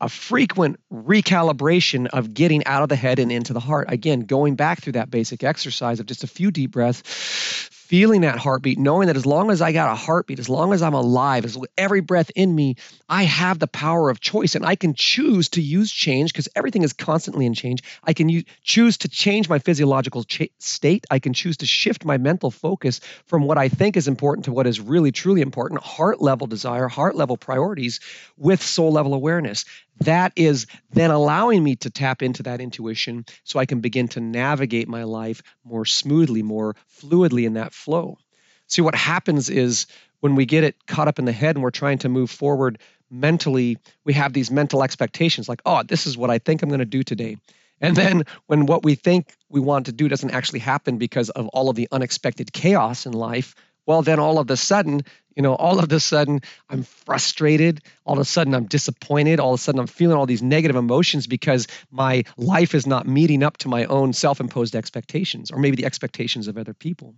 a 0.00 0.08
frequent 0.08 0.78
recalibration 0.92 2.06
of 2.08 2.34
getting 2.34 2.64
out 2.66 2.82
of 2.82 2.88
the 2.88 2.96
head 2.96 3.18
and 3.18 3.32
into 3.32 3.52
the 3.52 3.60
heart. 3.60 3.90
Again, 3.90 4.20
going 4.20 4.54
back 4.54 4.82
through 4.82 4.92
that 4.92 5.10
basic 5.10 5.44
exercise 5.44 6.00
of 6.00 6.06
just 6.06 6.24
a 6.24 6.28
few 6.28 6.50
deep 6.50 6.70
breaths, 6.70 7.68
feeling 7.88 8.20
that 8.20 8.38
heartbeat, 8.38 8.78
knowing 8.78 9.06
that 9.06 9.16
as 9.16 9.24
long 9.24 9.50
as 9.50 9.62
I 9.62 9.72
got 9.72 9.90
a 9.90 9.94
heartbeat, 9.94 10.38
as 10.38 10.48
long 10.50 10.74
as 10.74 10.82
I'm 10.82 10.92
alive, 10.92 11.46
as 11.46 11.56
every 11.78 12.00
breath 12.00 12.30
in 12.36 12.54
me, 12.54 12.76
I 13.08 13.22
have 13.22 13.58
the 13.58 13.66
power 13.66 14.10
of 14.10 14.20
choice 14.20 14.54
and 14.54 14.66
I 14.66 14.76
can 14.76 14.92
choose 14.92 15.48
to 15.50 15.62
use 15.62 15.90
change 15.90 16.30
because 16.30 16.50
everything 16.54 16.82
is 16.82 16.92
constantly 16.92 17.46
in 17.46 17.54
change. 17.54 17.82
I 18.04 18.12
can 18.12 18.28
use, 18.28 18.44
choose 18.62 18.98
to 18.98 19.08
change 19.08 19.48
my 19.48 19.58
physiological 19.58 20.24
ch- 20.24 20.50
state. 20.58 21.06
I 21.10 21.18
can 21.18 21.32
choose 21.32 21.56
to 21.56 21.66
shift 21.66 22.04
my 22.04 22.18
mental 22.18 22.50
focus 22.50 23.00
from 23.24 23.44
what 23.44 23.56
I 23.56 23.70
think 23.70 23.96
is 23.96 24.06
important 24.06 24.44
to 24.44 24.52
what 24.52 24.66
is 24.66 24.80
really, 24.80 25.10
truly 25.10 25.40
important 25.40 25.82
heart 25.82 26.20
level 26.20 26.46
desire, 26.46 26.88
heart 26.88 27.16
level 27.16 27.38
priorities 27.38 28.00
with 28.36 28.62
soul 28.62 28.92
level 28.92 29.14
awareness 29.14 29.64
that 30.00 30.32
is 30.36 30.66
then 30.90 31.10
allowing 31.10 31.62
me 31.62 31.76
to 31.76 31.90
tap 31.90 32.22
into 32.22 32.42
that 32.44 32.60
intuition 32.60 33.24
so 33.44 33.58
I 33.58 33.66
can 33.66 33.80
begin 33.80 34.08
to 34.08 34.20
navigate 34.20 34.88
my 34.88 35.04
life 35.04 35.42
more 35.64 35.84
smoothly, 35.84 36.42
more 36.42 36.76
fluidly 37.00 37.46
in 37.46 37.54
that 37.54 37.72
flow. 37.72 38.18
See, 38.66 38.82
what 38.82 38.94
happens 38.94 39.48
is 39.48 39.86
when 40.20 40.34
we 40.34 40.46
get 40.46 40.64
it 40.64 40.76
caught 40.86 41.08
up 41.08 41.18
in 41.18 41.24
the 41.24 41.32
head 41.32 41.56
and 41.56 41.62
we're 41.62 41.70
trying 41.70 41.98
to 41.98 42.08
move 42.08 42.30
forward 42.30 42.78
mentally, 43.10 43.78
we 44.04 44.12
have 44.12 44.32
these 44.32 44.50
mental 44.50 44.82
expectations 44.82 45.48
like, 45.48 45.62
oh, 45.64 45.82
this 45.82 46.06
is 46.06 46.16
what 46.16 46.30
I 46.30 46.38
think 46.38 46.62
I'm 46.62 46.68
going 46.68 46.80
to 46.80 46.84
do 46.84 47.02
today. 47.02 47.38
And 47.80 47.96
then 47.96 48.24
when 48.46 48.66
what 48.66 48.82
we 48.82 48.96
think 48.96 49.32
we 49.48 49.60
want 49.60 49.86
to 49.86 49.92
do 49.92 50.08
doesn't 50.08 50.30
actually 50.30 50.58
happen 50.58 50.98
because 50.98 51.30
of 51.30 51.48
all 51.48 51.70
of 51.70 51.76
the 51.76 51.88
unexpected 51.92 52.52
chaos 52.52 53.06
in 53.06 53.12
life, 53.12 53.54
well, 53.88 54.02
then 54.02 54.20
all 54.20 54.38
of 54.38 54.50
a 54.50 54.56
sudden 54.56 55.02
you 55.34 55.42
know, 55.42 55.54
all 55.54 55.78
of 55.78 55.92
a 55.92 56.00
sudden 56.00 56.40
I'm 56.68 56.82
frustrated. 56.82 57.80
All 58.04 58.14
of 58.14 58.20
a 58.20 58.24
sudden 58.24 58.56
I'm 58.56 58.64
disappointed. 58.64 59.38
All 59.38 59.54
of 59.54 59.60
a 59.60 59.62
sudden 59.62 59.78
I'm 59.78 59.86
feeling 59.86 60.16
all 60.16 60.26
these 60.26 60.42
negative 60.42 60.74
emotions 60.74 61.28
because 61.28 61.68
my 61.92 62.24
life 62.36 62.74
is 62.74 62.88
not 62.88 63.06
meeting 63.06 63.44
up 63.44 63.56
to 63.58 63.68
my 63.68 63.84
own 63.84 64.12
self 64.12 64.40
imposed 64.40 64.74
expectations 64.74 65.52
or 65.52 65.60
maybe 65.60 65.76
the 65.76 65.84
expectations 65.84 66.48
of 66.48 66.58
other 66.58 66.74
people. 66.74 67.14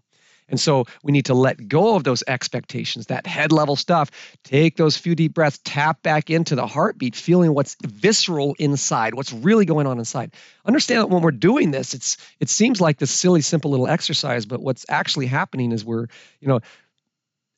And 0.51 0.61
so 0.61 0.85
we 1.03 1.13
need 1.13 1.27
to 1.27 1.35
let 1.35 1.69
go 1.69 1.97
of 1.97 2.05
those 2.05 2.23
expectations, 2.27 3.07
that 3.07 3.27
head 3.27 3.53
level 3.53 3.77
stuff. 3.77 4.11
Take 4.45 4.77
those 4.77 4.97
few 4.97 5.15
deep 5.15 5.33
breaths, 5.33 5.61
tap 5.65 6.03
back 6.03 6.29
into 6.29 6.55
the 6.55 6.67
heartbeat, 6.67 7.17
feeling 7.17 7.55
what's 7.55 7.77
visceral 7.83 8.55
inside, 8.59 9.15
what's 9.15 9.33
really 9.33 9.65
going 9.65 9.87
on 9.87 9.99
inside. 9.99 10.35
Understand 10.67 11.01
that 11.01 11.11
when 11.11 11.23
we're 11.23 11.31
doing 11.31 11.71
this, 11.71 11.95
it's 11.95 12.17
it 12.41 12.51
seems 12.51 12.81
like 12.81 12.99
this 12.99 13.11
silly, 13.11 13.41
simple 13.41 13.71
little 13.71 13.89
exercise, 13.89 14.45
but 14.45 14.61
what's 14.61 14.85
actually 14.89 15.27
happening 15.27 15.73
is 15.73 15.85
we're, 15.85 16.07
you 16.41 16.49
know, 16.49 16.61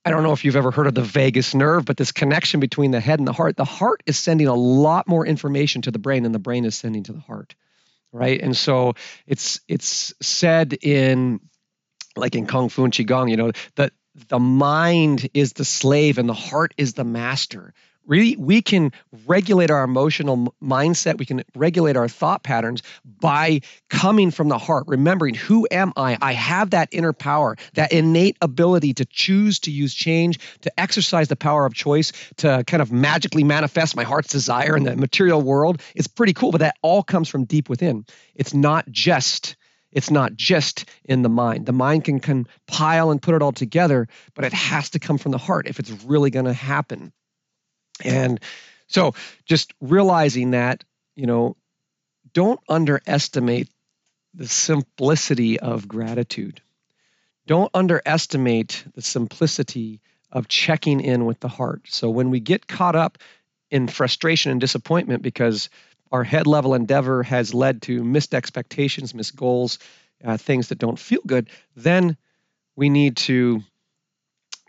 I 0.04 0.10
don't 0.10 0.24
know 0.24 0.32
if 0.32 0.44
you've 0.44 0.56
ever 0.56 0.70
heard 0.70 0.88
of 0.88 0.94
the 0.94 1.02
vagus 1.02 1.54
nerve, 1.54 1.84
but 1.84 1.96
this 1.96 2.10
connection 2.10 2.58
between 2.58 2.90
the 2.90 3.00
head 3.00 3.20
and 3.20 3.28
the 3.28 3.32
heart, 3.32 3.56
the 3.56 3.64
heart 3.64 4.02
is 4.04 4.18
sending 4.18 4.48
a 4.48 4.54
lot 4.54 5.06
more 5.06 5.24
information 5.24 5.82
to 5.82 5.92
the 5.92 5.98
brain 5.98 6.24
than 6.24 6.32
the 6.32 6.40
brain 6.40 6.64
is 6.64 6.74
sending 6.74 7.04
to 7.04 7.12
the 7.12 7.20
heart. 7.20 7.54
Right. 8.14 8.42
And 8.42 8.54
so 8.54 8.94
it's 9.26 9.60
it's 9.68 10.12
said 10.20 10.74
in 10.82 11.40
like 12.16 12.34
in 12.34 12.46
Kung 12.46 12.68
Fu 12.68 12.84
and 12.84 12.92
Qigong, 12.92 13.30
you 13.30 13.36
know, 13.36 13.52
that 13.76 13.92
the 14.28 14.38
mind 14.38 15.28
is 15.34 15.54
the 15.54 15.64
slave 15.64 16.18
and 16.18 16.28
the 16.28 16.34
heart 16.34 16.74
is 16.76 16.94
the 16.94 17.04
master. 17.04 17.72
Really 18.04 18.36
we 18.36 18.62
can 18.62 18.90
regulate 19.26 19.70
our 19.70 19.84
emotional 19.84 20.52
mindset. 20.60 21.18
We 21.18 21.24
can 21.24 21.44
regulate 21.54 21.96
our 21.96 22.08
thought 22.08 22.42
patterns 22.42 22.82
by 23.04 23.60
coming 23.90 24.32
from 24.32 24.48
the 24.48 24.58
heart 24.58 24.84
remembering 24.88 25.34
who 25.34 25.68
am 25.70 25.92
i? 25.96 26.18
I 26.20 26.32
have 26.32 26.70
that 26.70 26.88
inner 26.90 27.12
power 27.12 27.56
that 27.74 27.92
innate 27.92 28.36
ability 28.42 28.94
to 28.94 29.04
choose 29.04 29.60
to 29.60 29.70
use 29.70 29.94
change 29.94 30.40
to 30.62 30.80
exercise 30.80 31.28
the 31.28 31.36
power 31.36 31.64
of 31.64 31.74
choice 31.74 32.12
to 32.38 32.64
kind 32.66 32.82
of 32.82 32.90
magically 32.90 33.44
manifest 33.44 33.94
my 33.94 34.02
heart's 34.02 34.32
desire 34.32 34.76
in 34.76 34.82
the 34.82 34.96
material 34.96 35.40
world. 35.40 35.80
It's 35.94 36.08
pretty 36.08 36.32
cool 36.32 36.50
but 36.50 36.58
that 36.58 36.76
all 36.82 37.04
comes 37.04 37.28
from 37.28 37.44
deep 37.44 37.68
within. 37.68 38.04
It's 38.34 38.52
not 38.52 38.90
just 38.90 39.54
It's 39.92 40.10
not 40.10 40.34
just 40.34 40.86
in 41.04 41.22
the 41.22 41.28
mind. 41.28 41.66
The 41.66 41.72
mind 41.72 42.04
can 42.04 42.18
compile 42.18 43.10
and 43.10 43.20
put 43.20 43.34
it 43.34 43.42
all 43.42 43.52
together, 43.52 44.08
but 44.34 44.44
it 44.44 44.52
has 44.52 44.90
to 44.90 44.98
come 44.98 45.18
from 45.18 45.32
the 45.32 45.38
heart 45.38 45.68
if 45.68 45.78
it's 45.78 45.90
really 46.04 46.30
going 46.30 46.46
to 46.46 46.52
happen. 46.52 47.12
And 48.02 48.40
so 48.88 49.14
just 49.44 49.74
realizing 49.80 50.52
that, 50.52 50.84
you 51.14 51.26
know, 51.26 51.56
don't 52.32 52.60
underestimate 52.68 53.68
the 54.34 54.48
simplicity 54.48 55.60
of 55.60 55.86
gratitude. 55.86 56.62
Don't 57.46 57.70
underestimate 57.74 58.84
the 58.94 59.02
simplicity 59.02 60.00
of 60.30 60.48
checking 60.48 61.00
in 61.00 61.26
with 61.26 61.40
the 61.40 61.48
heart. 61.48 61.82
So 61.88 62.08
when 62.08 62.30
we 62.30 62.40
get 62.40 62.66
caught 62.66 62.96
up 62.96 63.18
in 63.70 63.88
frustration 63.88 64.52
and 64.52 64.60
disappointment 64.60 65.22
because 65.22 65.68
our 66.12 66.22
head 66.22 66.46
level 66.46 66.74
endeavor 66.74 67.22
has 67.22 67.54
led 67.54 67.82
to 67.82 68.04
missed 68.04 68.34
expectations, 68.34 69.14
missed 69.14 69.34
goals, 69.34 69.78
uh, 70.22 70.36
things 70.36 70.68
that 70.68 70.78
don't 70.78 70.98
feel 70.98 71.22
good, 71.26 71.48
then 71.74 72.16
we 72.76 72.90
need 72.90 73.16
to 73.16 73.62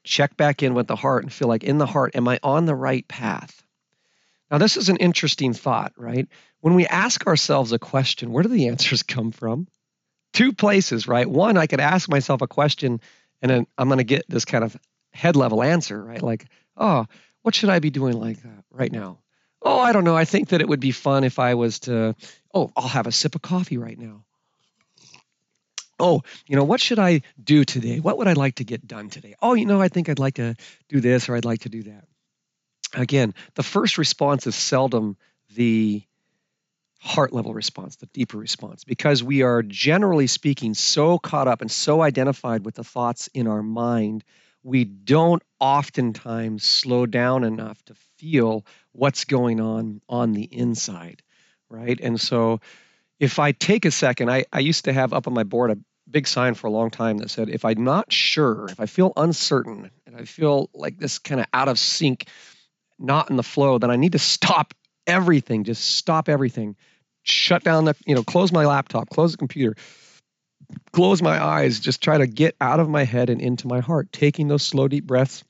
check 0.04 0.36
back 0.36 0.64
in 0.64 0.74
with 0.74 0.88
the 0.88 0.96
heart 0.96 1.24
and 1.24 1.32
feel 1.32 1.48
like 1.48 1.64
in 1.64 1.78
the 1.78 1.86
heart, 1.86 2.16
am 2.16 2.28
I 2.28 2.40
on 2.44 2.66
the 2.66 2.76
right 2.76 3.08
path? 3.08 3.64
Now, 4.50 4.58
this 4.58 4.78
is 4.78 4.90
an 4.90 4.98
interesting 4.98 5.54
thought, 5.54 5.94
right? 5.98 6.28
When 6.62 6.76
we 6.76 6.86
ask 6.86 7.26
ourselves 7.28 7.72
a 7.72 7.80
question, 7.80 8.32
where 8.32 8.44
do 8.44 8.50
the 8.50 8.68
answers 8.68 9.04
come 9.04 9.32
from? 9.32 9.68
Two 10.34 10.54
places, 10.54 11.08
right? 11.08 11.30
One, 11.30 11.58
I 11.58 11.68
could 11.68 11.80
ask 11.80 12.10
myself 12.10 12.42
a 12.42 12.48
question 12.48 13.02
and 13.42 13.52
then 13.52 13.68
I'm 13.78 13.90
going 13.90 13.98
to 13.98 14.04
get 14.04 14.26
this 14.28 14.46
kind 14.46 14.64
of 14.64 14.76
head 15.12 15.36
level 15.36 15.62
answer, 15.62 16.02
right? 16.02 16.22
Like, 16.22 16.46
oh, 16.78 17.06
what 17.42 17.54
should 17.54 17.70
I 17.70 17.80
be 17.80 17.90
doing 17.90 18.20
like 18.20 18.42
that 18.42 18.64
right 18.72 18.92
now? 18.92 19.20
Oh, 19.64 19.80
I 19.80 19.94
don't 19.94 20.04
know. 20.04 20.16
I 20.16 20.26
think 20.26 20.50
that 20.50 20.62
it 20.62 20.68
would 20.68 20.80
be 20.80 20.92
fun 20.92 21.24
if 21.24 21.40
I 21.40 21.56
was 21.56 21.80
to, 21.82 22.16
oh, 22.54 22.72
I'll 22.76 22.88
have 22.88 23.08
a 23.08 23.12
sip 23.12 23.36
of 23.36 23.42
coffee 23.42 23.78
right 23.78 23.98
now. 23.98 24.24
Oh, 26.00 26.24
you 26.48 26.56
know, 26.56 26.64
what 26.64 26.82
should 26.82 27.00
I 27.00 27.22
do 27.42 27.64
today? 27.64 28.00
What 28.00 28.18
would 28.18 28.28
I 28.28 28.34
like 28.34 28.56
to 28.56 28.66
get 28.66 28.86
done 28.86 29.10
today? 29.10 29.36
Oh, 29.42 29.54
you 29.54 29.66
know, 29.66 29.80
I 29.80 29.88
think 29.88 30.10
I'd 30.10 30.20
like 30.20 30.36
to 30.36 30.56
do 30.90 31.00
this 31.00 31.30
or 31.30 31.36
I'd 31.36 31.46
like 31.46 31.62
to 31.62 31.70
do 31.70 31.84
that. 31.84 32.06
Again, 32.94 33.34
the 33.56 33.64
first 33.64 33.98
response 33.98 34.46
is 34.46 34.56
seldom 34.56 35.18
the 35.56 36.04
heart 37.00 37.32
level 37.34 37.54
response, 37.54 37.96
the 37.98 38.06
deeper 38.08 38.38
response, 38.38 38.84
because 38.84 39.24
we 39.24 39.44
are 39.44 39.62
generally 39.62 40.28
speaking 40.28 40.74
so 40.74 41.20
caught 41.20 41.48
up 41.48 41.62
and 41.62 41.72
so 41.72 42.02
identified 42.02 42.66
with 42.66 42.76
the 42.76 42.84
thoughts 42.84 43.30
in 43.34 43.48
our 43.48 43.64
mind 43.64 44.24
we 44.64 44.86
don't 44.86 45.44
oftentimes 45.60 46.64
slow 46.64 47.06
down 47.06 47.44
enough 47.44 47.84
to 47.86 47.96
feel 48.18 48.66
what's 48.94 49.26
going 49.26 49.60
on 49.60 50.02
on 50.08 50.34
the 50.34 50.44
inside, 50.44 51.22
right? 51.70 52.00
And 52.02 52.20
so 52.20 52.62
if 53.20 53.40
I 53.40 53.52
take 53.52 53.86
a 53.86 53.92
second, 53.92 54.32
I, 54.32 54.46
I 54.52 54.60
used 54.60 54.86
to 54.86 54.94
have 54.94 55.14
up 55.14 55.28
on 55.28 55.34
my 55.34 55.44
board 55.44 55.72
a 55.72 55.78
big 56.10 56.28
sign 56.28 56.54
for 56.54 56.68
a 56.68 56.72
long 56.72 56.90
time 56.90 57.18
that 57.18 57.30
said, 57.30 57.50
if 57.50 57.66
I'm 57.66 57.84
not 57.84 58.12
sure, 58.12 58.68
if 58.70 58.80
I 58.80 58.86
feel 58.86 59.14
uncertain, 59.18 59.90
and 60.06 60.16
I 60.16 60.26
feel 60.26 60.70
like 60.74 60.98
this 60.98 61.20
kind 61.20 61.42
of 61.42 61.48
out 61.54 61.68
of 61.68 61.78
sync, 61.78 62.28
not 63.00 63.30
in 63.30 63.36
the 63.36 63.44
flow, 63.44 63.78
then 63.78 63.92
I 63.92 63.96
need 63.96 64.14
to 64.14 64.20
stop 64.20 64.74
everything, 65.08 65.64
just 65.64 65.84
stop 65.84 66.30
everything, 66.30 66.76
shut 67.24 67.64
down 67.64 67.86
the, 67.86 67.96
you 68.06 68.16
know, 68.16 68.24
close 68.24 68.52
my 68.52 68.66
laptop, 68.66 69.10
close 69.10 69.32
the 69.32 69.38
computer, 69.38 69.76
close 70.92 71.22
my 71.22 71.44
eyes, 71.44 71.80
just 71.80 72.02
try 72.02 72.18
to 72.18 72.28
get 72.28 72.56
out 72.62 72.80
of 72.80 72.90
my 72.90 73.04
head 73.04 73.30
and 73.30 73.42
into 73.42 73.68
my 73.68 73.80
heart, 73.80 74.12
taking 74.12 74.48
those 74.48 74.64
slow, 74.64 74.88
deep 74.88 75.06
breaths 75.06 75.44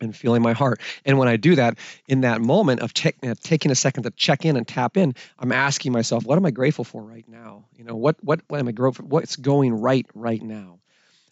and 0.00 0.14
feeling 0.14 0.42
my 0.42 0.52
heart. 0.52 0.80
And 1.04 1.18
when 1.18 1.28
I 1.28 1.36
do 1.36 1.54
that, 1.56 1.78
in 2.08 2.22
that 2.22 2.40
moment 2.40 2.80
of 2.80 2.92
te- 2.92 3.14
taking 3.42 3.70
a 3.70 3.74
second 3.74 4.04
to 4.04 4.10
check 4.10 4.44
in 4.44 4.56
and 4.56 4.66
tap 4.66 4.96
in, 4.96 5.14
I'm 5.38 5.52
asking 5.52 5.92
myself, 5.92 6.24
what 6.24 6.36
am 6.36 6.46
I 6.46 6.50
grateful 6.50 6.84
for 6.84 7.02
right 7.02 7.26
now? 7.28 7.64
You 7.76 7.84
know, 7.84 7.96
what 7.96 8.16
what, 8.22 8.40
what 8.48 8.60
am 8.60 8.68
I 8.68 8.72
grateful? 8.72 9.06
What's 9.06 9.36
going 9.36 9.72
right 9.72 10.06
right 10.14 10.42
now? 10.42 10.78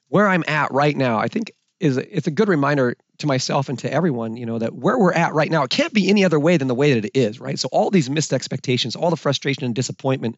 Where 0.09 0.29
I'm 0.29 0.45
at 0.47 0.73
right 0.73 0.97
now, 0.97 1.19
I 1.19 1.29
think 1.29 1.53
is 1.81 1.97
it's 1.97 2.29
a 2.29 2.31
good 2.31 2.49
reminder 2.49 2.97
to 3.19 3.27
myself 3.27 3.69
and 3.69 3.79
to 3.81 3.93
everyone, 3.93 4.37
you 4.37 4.47
know, 4.47 4.59
that 4.59 4.75
where 4.75 4.99
we're 4.99 5.13
at 5.13 5.35
right 5.35 5.51
now, 5.51 5.65
it 5.65 5.71
can't 5.71 5.93
be 5.93 6.09
any 6.09 6.25
other 6.25 6.39
way 6.39 6.57
than 6.57 6.69
the 6.69 6.75
way 6.75 6.95
that 6.95 7.05
it 7.05 7.19
is, 7.19 7.41
right? 7.41 7.59
So 7.59 7.69
all 7.73 7.91
these 7.91 8.09
missed 8.09 8.33
expectations, 8.33 8.95
all 8.95 9.11
the 9.11 9.17
frustration 9.17 9.65
and 9.65 9.75
disappointment 9.75 10.37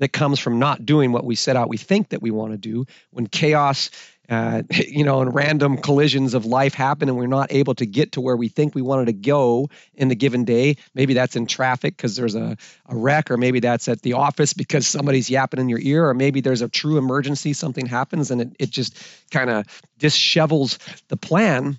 that 0.00 0.12
comes 0.12 0.40
from 0.40 0.58
not 0.58 0.84
doing 0.84 1.12
what 1.12 1.24
we 1.24 1.36
set 1.36 1.56
out 1.56 1.68
we 1.68 1.76
think 1.76 2.08
that 2.08 2.20
we 2.20 2.30
want 2.30 2.52
to 2.52 2.58
do. 2.58 2.84
When 3.10 3.26
chaos 3.26 3.90
uh, 4.28 4.62
you 4.70 5.04
know 5.04 5.20
and 5.20 5.34
random 5.34 5.76
collisions 5.76 6.34
of 6.34 6.46
life 6.46 6.72
happen 6.72 7.08
and 7.08 7.18
we're 7.18 7.26
not 7.26 7.52
able 7.52 7.74
to 7.74 7.84
get 7.84 8.12
to 8.12 8.20
where 8.20 8.36
we 8.36 8.48
think 8.48 8.74
we 8.74 8.82
wanted 8.82 9.06
to 9.06 9.12
go 9.12 9.68
in 9.94 10.08
the 10.08 10.14
given 10.14 10.44
day 10.44 10.76
maybe 10.94 11.12
that's 11.12 11.36
in 11.36 11.46
traffic 11.46 11.96
because 11.96 12.16
there's 12.16 12.36
a, 12.36 12.56
a 12.86 12.96
wreck 12.96 13.30
or 13.30 13.36
maybe 13.36 13.60
that's 13.60 13.88
at 13.88 14.02
the 14.02 14.12
office 14.12 14.52
because 14.52 14.86
somebody's 14.86 15.28
yapping 15.28 15.60
in 15.60 15.68
your 15.68 15.80
ear 15.80 16.08
or 16.08 16.14
maybe 16.14 16.40
there's 16.40 16.62
a 16.62 16.68
true 16.68 16.96
emergency 16.96 17.52
something 17.52 17.86
happens 17.86 18.30
and 18.30 18.40
it, 18.40 18.56
it 18.58 18.70
just 18.70 18.96
kind 19.30 19.50
of 19.50 19.66
dishevels 19.98 20.78
the 21.08 21.16
plan. 21.16 21.78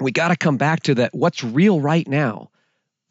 We 0.00 0.12
got 0.12 0.28
to 0.28 0.36
come 0.36 0.56
back 0.56 0.84
to 0.84 0.94
that 0.96 1.12
what's 1.14 1.42
real 1.44 1.80
right 1.80 2.06
now 2.06 2.51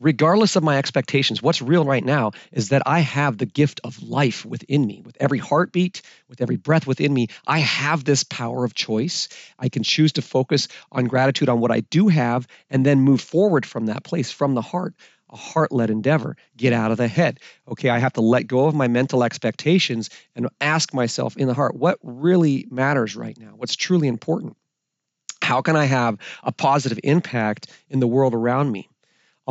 regardless 0.02 0.56
of 0.56 0.64
my 0.64 0.78
expectations, 0.78 1.42
what's 1.42 1.62
real 1.62 1.86
right 1.86 2.04
now 2.04 2.32
is 2.52 2.70
that 2.70 2.82
I 2.86 3.00
have 3.00 3.38
the 3.38 3.46
gift 3.46 3.80
of 3.84 4.02
life 4.02 4.44
within 4.44 4.86
me. 4.86 5.02
With 5.06 5.16
every 5.20 5.38
heartbeat, 5.38 6.02
with 6.28 6.42
every 6.42 6.58
breath 6.58 6.88
within 6.88 7.14
me, 7.14 7.28
I 7.48 7.60
have 7.60 8.04
this 8.04 8.24
power 8.24 8.66
of 8.66 8.74
choice. 8.74 9.30
I 9.60 9.70
can 9.70 9.84
choose 9.84 10.14
to 10.14 10.22
focus 10.22 10.68
on 10.92 11.06
gratitude 11.06 11.50
on 11.50 11.60
what 11.60 11.72
I 11.72 11.82
do 11.82 12.08
have 12.08 12.48
and 12.70 12.86
then 12.86 13.00
move 13.00 13.22
forward 13.22 13.66
from 13.66 13.86
that 13.86 14.04
place, 14.04 14.32
from 14.32 14.56
the 14.56 14.62
heart. 14.62 14.96
A 15.30 15.38
heart 15.38 15.72
led 15.72 15.92
endeavor. 15.92 16.36
Get 16.58 16.74
out 16.74 16.92
of 16.92 16.98
the 16.98 17.08
head. 17.08 17.40
Okay, 17.68 17.90
I 17.90 18.00
have 18.00 18.14
to 18.14 18.22
let 18.22 18.48
go 18.48 18.66
of 18.66 18.76
my 18.76 18.88
mental 18.88 19.24
expectations 19.24 20.10
and 20.36 20.50
ask 20.60 20.94
myself 20.94 21.38
in 21.38 21.48
the 21.48 21.54
heart, 21.54 21.76
what 21.76 22.00
really 22.04 22.68
matters 22.70 23.16
right 23.16 23.38
now? 23.38 23.54
What's 23.56 23.76
truly 23.76 24.08
important? 24.08 24.58
How 25.42 25.62
can 25.62 25.76
I 25.76 25.86
have 25.86 26.18
a 26.44 26.52
positive 26.52 27.00
impact 27.04 27.68
in 27.90 28.00
the 28.00 28.08
world 28.08 28.34
around 28.34 28.72
me? 28.72 28.90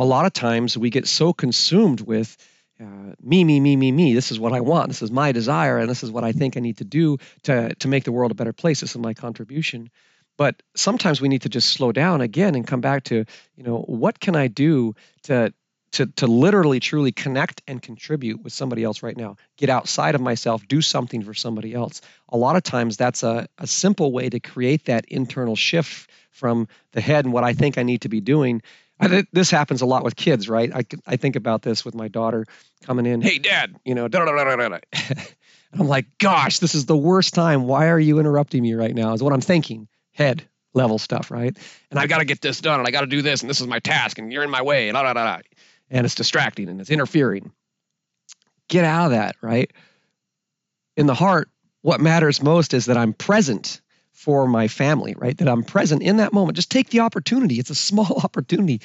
A 0.01 0.03
lot 0.03 0.25
of 0.25 0.33
times 0.33 0.75
we 0.75 0.89
get 0.89 1.07
so 1.07 1.31
consumed 1.31 2.01
with 2.01 2.35
uh, 2.81 3.13
me, 3.21 3.43
me, 3.43 3.59
me, 3.59 3.75
me, 3.75 3.91
me. 3.91 4.15
This 4.15 4.31
is 4.31 4.39
what 4.39 4.51
I 4.51 4.59
want. 4.59 4.87
This 4.87 5.03
is 5.03 5.11
my 5.11 5.31
desire, 5.31 5.77
and 5.77 5.87
this 5.87 6.01
is 6.01 6.09
what 6.09 6.23
I 6.23 6.31
think 6.31 6.57
I 6.57 6.59
need 6.59 6.77
to 6.77 6.83
do 6.83 7.19
to 7.43 7.75
to 7.75 7.87
make 7.87 8.03
the 8.05 8.11
world 8.11 8.31
a 8.31 8.35
better 8.35 8.51
place. 8.51 8.81
This 8.81 8.95
is 8.95 8.97
my 8.97 9.13
contribution. 9.13 9.91
But 10.37 10.63
sometimes 10.75 11.21
we 11.21 11.27
need 11.27 11.43
to 11.43 11.49
just 11.49 11.69
slow 11.69 11.91
down 11.91 12.21
again 12.21 12.55
and 12.55 12.65
come 12.65 12.81
back 12.81 13.03
to, 13.05 13.25
you 13.55 13.63
know, 13.63 13.81
what 13.81 14.19
can 14.19 14.35
I 14.35 14.47
do 14.47 14.95
to 15.23 15.53
to 15.91 16.07
to 16.07 16.25
literally 16.25 16.79
truly 16.79 17.11
connect 17.11 17.61
and 17.67 17.79
contribute 17.79 18.41
with 18.41 18.53
somebody 18.53 18.83
else 18.83 19.03
right 19.03 19.17
now. 19.17 19.35
Get 19.57 19.69
outside 19.69 20.15
of 20.15 20.21
myself, 20.21 20.67
do 20.67 20.81
something 20.81 21.21
for 21.21 21.35
somebody 21.35 21.75
else. 21.75 22.01
A 22.29 22.37
lot 22.37 22.55
of 22.55 22.63
times 22.63 22.97
that's 22.97 23.21
a, 23.21 23.47
a 23.59 23.67
simple 23.67 24.11
way 24.11 24.29
to 24.29 24.39
create 24.39 24.85
that 24.85 25.05
internal 25.09 25.55
shift 25.55 26.09
from 26.31 26.67
the 26.93 27.01
head 27.01 27.25
and 27.25 27.33
what 27.33 27.43
I 27.43 27.53
think 27.53 27.77
I 27.77 27.83
need 27.83 28.01
to 28.01 28.09
be 28.09 28.21
doing 28.21 28.63
I, 29.01 29.23
this 29.31 29.49
happens 29.49 29.81
a 29.81 29.85
lot 29.85 30.03
with 30.03 30.15
kids, 30.15 30.47
right? 30.47 30.71
I, 30.73 30.83
I 31.07 31.15
think 31.15 31.35
about 31.35 31.61
this 31.61 31.83
with 31.83 31.95
my 31.95 32.07
daughter 32.07 32.45
coming 32.83 33.05
in. 33.05 33.21
Hey, 33.21 33.39
Dad, 33.39 33.75
you 33.83 33.95
know, 33.95 34.07
da, 34.07 34.25
da, 34.25 34.31
da, 34.31 34.55
da, 34.55 34.69
da. 34.69 34.79
I'm 35.73 35.87
like, 35.87 36.17
gosh, 36.17 36.59
this 36.59 36.75
is 36.75 36.85
the 36.85 36.97
worst 36.97 37.33
time. 37.33 37.63
Why 37.63 37.87
are 37.87 37.99
you 37.99 38.19
interrupting 38.19 38.61
me 38.61 38.73
right 38.73 38.93
now? 38.93 39.13
Is 39.13 39.23
what 39.23 39.33
I'm 39.33 39.41
thinking. 39.41 39.87
Head 40.13 40.43
level 40.73 40.99
stuff, 40.99 41.31
right? 41.31 41.57
And 41.89 41.99
I've 41.99 42.09
got 42.09 42.19
to 42.19 42.25
get 42.25 42.41
this 42.41 42.61
done, 42.61 42.79
and 42.79 42.87
I 42.87 42.91
got 42.91 43.01
to 43.01 43.07
do 43.07 43.21
this, 43.21 43.41
and 43.41 43.49
this 43.49 43.61
is 43.61 43.67
my 43.67 43.79
task, 43.79 44.17
and 44.19 44.31
you're 44.31 44.43
in 44.43 44.49
my 44.49 44.61
way, 44.61 44.89
and 44.89 44.95
da, 44.95 45.03
da, 45.03 45.13
da, 45.13 45.37
da. 45.37 45.41
and 45.89 46.05
it's 46.05 46.15
distracting 46.15 46.69
and 46.69 46.79
it's 46.79 46.89
interfering. 46.89 47.51
Get 48.67 48.85
out 48.85 49.05
of 49.05 49.11
that, 49.11 49.35
right? 49.41 49.71
In 50.95 51.07
the 51.07 51.13
heart, 51.13 51.49
what 51.81 51.99
matters 51.99 52.41
most 52.41 52.73
is 52.73 52.85
that 52.85 52.97
I'm 52.97 53.13
present 53.13 53.80
for 54.21 54.47
my 54.47 54.67
family, 54.67 55.15
right? 55.17 55.35
That 55.39 55.47
I'm 55.47 55.63
present 55.63 56.03
in 56.03 56.17
that 56.17 56.31
moment. 56.31 56.55
Just 56.55 56.69
take 56.69 56.91
the 56.91 56.99
opportunity. 56.99 57.55
It's 57.55 57.71
a 57.71 57.75
small 57.75 58.19
opportunity 58.23 58.81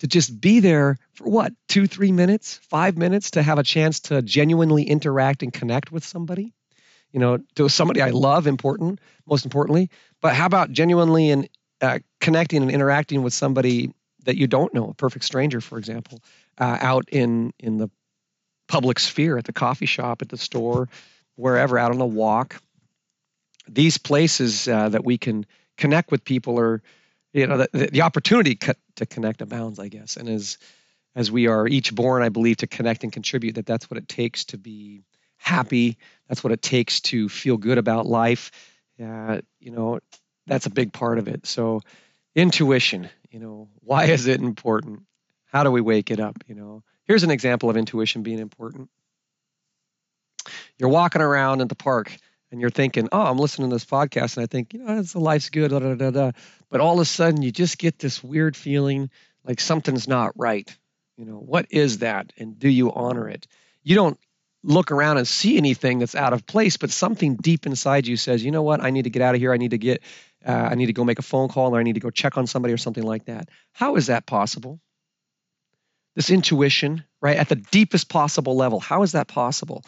to 0.00 0.08
just 0.08 0.40
be 0.40 0.58
there 0.58 0.96
for 1.12 1.30
what, 1.30 1.52
two, 1.68 1.86
three 1.86 2.10
minutes, 2.10 2.56
five 2.56 2.98
minutes 2.98 3.30
to 3.32 3.42
have 3.42 3.60
a 3.60 3.62
chance 3.62 4.00
to 4.00 4.20
genuinely 4.20 4.82
interact 4.82 5.44
and 5.44 5.52
connect 5.52 5.92
with 5.92 6.04
somebody. 6.04 6.52
You 7.12 7.20
know, 7.20 7.38
to 7.54 7.68
somebody 7.68 8.02
I 8.02 8.10
love, 8.10 8.48
important, 8.48 8.98
most 9.26 9.44
importantly. 9.44 9.90
But 10.20 10.34
how 10.34 10.46
about 10.46 10.72
genuinely 10.72 11.30
and 11.30 11.48
uh, 11.80 12.00
connecting 12.20 12.62
and 12.62 12.70
interacting 12.70 13.22
with 13.22 13.32
somebody 13.32 13.94
that 14.24 14.36
you 14.36 14.48
don't 14.48 14.74
know, 14.74 14.88
a 14.88 14.94
perfect 14.94 15.24
stranger, 15.24 15.60
for 15.60 15.78
example, 15.78 16.20
uh, 16.58 16.78
out 16.80 17.08
in 17.10 17.52
in 17.60 17.78
the 17.78 17.90
public 18.66 18.98
sphere, 18.98 19.38
at 19.38 19.44
the 19.44 19.52
coffee 19.52 19.86
shop, 19.86 20.20
at 20.20 20.28
the 20.30 20.36
store, 20.36 20.88
wherever, 21.36 21.78
out 21.78 21.92
on 21.92 22.00
a 22.00 22.06
walk, 22.06 22.60
these 23.72 23.98
places 23.98 24.68
uh, 24.68 24.88
that 24.90 25.04
we 25.04 25.18
can 25.18 25.46
connect 25.76 26.10
with 26.10 26.24
people 26.24 26.58
are, 26.58 26.82
you 27.32 27.46
know, 27.46 27.58
the, 27.58 27.88
the 27.92 28.02
opportunity 28.02 28.56
to 28.96 29.06
connect 29.06 29.42
abounds, 29.42 29.78
I 29.78 29.88
guess. 29.88 30.16
And 30.16 30.28
as 30.28 30.58
as 31.16 31.30
we 31.30 31.48
are 31.48 31.66
each 31.66 31.94
born, 31.94 32.22
I 32.22 32.28
believe, 32.28 32.58
to 32.58 32.68
connect 32.68 33.02
and 33.04 33.12
contribute, 33.12 33.56
that 33.56 33.66
that's 33.66 33.90
what 33.90 33.98
it 33.98 34.08
takes 34.08 34.44
to 34.46 34.58
be 34.58 35.02
happy. 35.38 35.98
That's 36.28 36.44
what 36.44 36.52
it 36.52 36.62
takes 36.62 37.00
to 37.02 37.28
feel 37.28 37.56
good 37.56 37.78
about 37.78 38.06
life. 38.06 38.52
Uh, 39.02 39.40
you 39.58 39.72
know, 39.72 40.00
that's 40.46 40.66
a 40.66 40.70
big 40.70 40.92
part 40.92 41.18
of 41.18 41.28
it. 41.28 41.46
So, 41.46 41.80
intuition. 42.34 43.08
You 43.30 43.40
know, 43.40 43.68
why 43.80 44.04
is 44.06 44.26
it 44.26 44.40
important? 44.40 45.02
How 45.46 45.64
do 45.64 45.70
we 45.70 45.80
wake 45.80 46.10
it 46.10 46.20
up? 46.20 46.44
You 46.46 46.54
know, 46.54 46.82
here's 47.04 47.24
an 47.24 47.30
example 47.30 47.70
of 47.70 47.76
intuition 47.76 48.22
being 48.22 48.38
important 48.38 48.88
You're 50.78 50.88
walking 50.88 51.22
around 51.22 51.60
in 51.60 51.68
the 51.68 51.74
park 51.74 52.16
and 52.50 52.60
you're 52.60 52.70
thinking, 52.70 53.08
oh, 53.12 53.22
I'm 53.22 53.38
listening 53.38 53.70
to 53.70 53.76
this 53.76 53.84
podcast 53.84 54.36
and 54.36 54.44
I 54.44 54.46
think, 54.46 54.74
you 54.74 54.80
know, 54.80 54.98
it's, 54.98 55.14
life's 55.14 55.50
good, 55.50 55.70
da, 55.70 55.78
da, 55.78 55.94
da, 55.94 56.10
da. 56.10 56.30
but 56.68 56.80
all 56.80 56.94
of 56.94 57.00
a 57.00 57.04
sudden 57.04 57.42
you 57.42 57.52
just 57.52 57.78
get 57.78 57.98
this 57.98 58.22
weird 58.22 58.56
feeling 58.56 59.10
like 59.44 59.60
something's 59.60 60.08
not 60.08 60.32
right. 60.36 60.74
You 61.16 61.24
know, 61.24 61.36
what 61.36 61.66
is 61.70 61.98
that? 61.98 62.32
And 62.38 62.58
do 62.58 62.68
you 62.68 62.92
honor 62.92 63.28
it? 63.28 63.46
You 63.82 63.94
don't 63.94 64.18
look 64.62 64.90
around 64.90 65.18
and 65.18 65.26
see 65.26 65.56
anything 65.56 65.98
that's 65.98 66.14
out 66.14 66.32
of 66.32 66.46
place, 66.46 66.76
but 66.76 66.90
something 66.90 67.36
deep 67.36 67.66
inside 67.66 68.06
you 68.06 68.16
says, 68.16 68.44
you 68.44 68.50
know 68.50 68.62
what, 68.62 68.82
I 68.82 68.90
need 68.90 69.04
to 69.04 69.10
get 69.10 69.22
out 69.22 69.34
of 69.34 69.40
here. 69.40 69.52
I 69.52 69.56
need 69.56 69.70
to 69.70 69.78
get, 69.78 70.02
uh, 70.46 70.50
I 70.52 70.74
need 70.74 70.86
to 70.86 70.92
go 70.92 71.04
make 71.04 71.18
a 71.18 71.22
phone 71.22 71.48
call 71.48 71.74
or 71.74 71.80
I 71.80 71.82
need 71.82 71.94
to 71.94 72.00
go 72.00 72.10
check 72.10 72.36
on 72.36 72.46
somebody 72.46 72.74
or 72.74 72.78
something 72.78 73.04
like 73.04 73.26
that. 73.26 73.48
How 73.72 73.96
is 73.96 74.06
that 74.08 74.26
possible? 74.26 74.80
This 76.16 76.30
intuition, 76.30 77.04
right, 77.22 77.36
at 77.36 77.48
the 77.48 77.56
deepest 77.56 78.08
possible 78.08 78.56
level. 78.56 78.80
How 78.80 79.02
is 79.02 79.12
that 79.12 79.28
possible? 79.28 79.84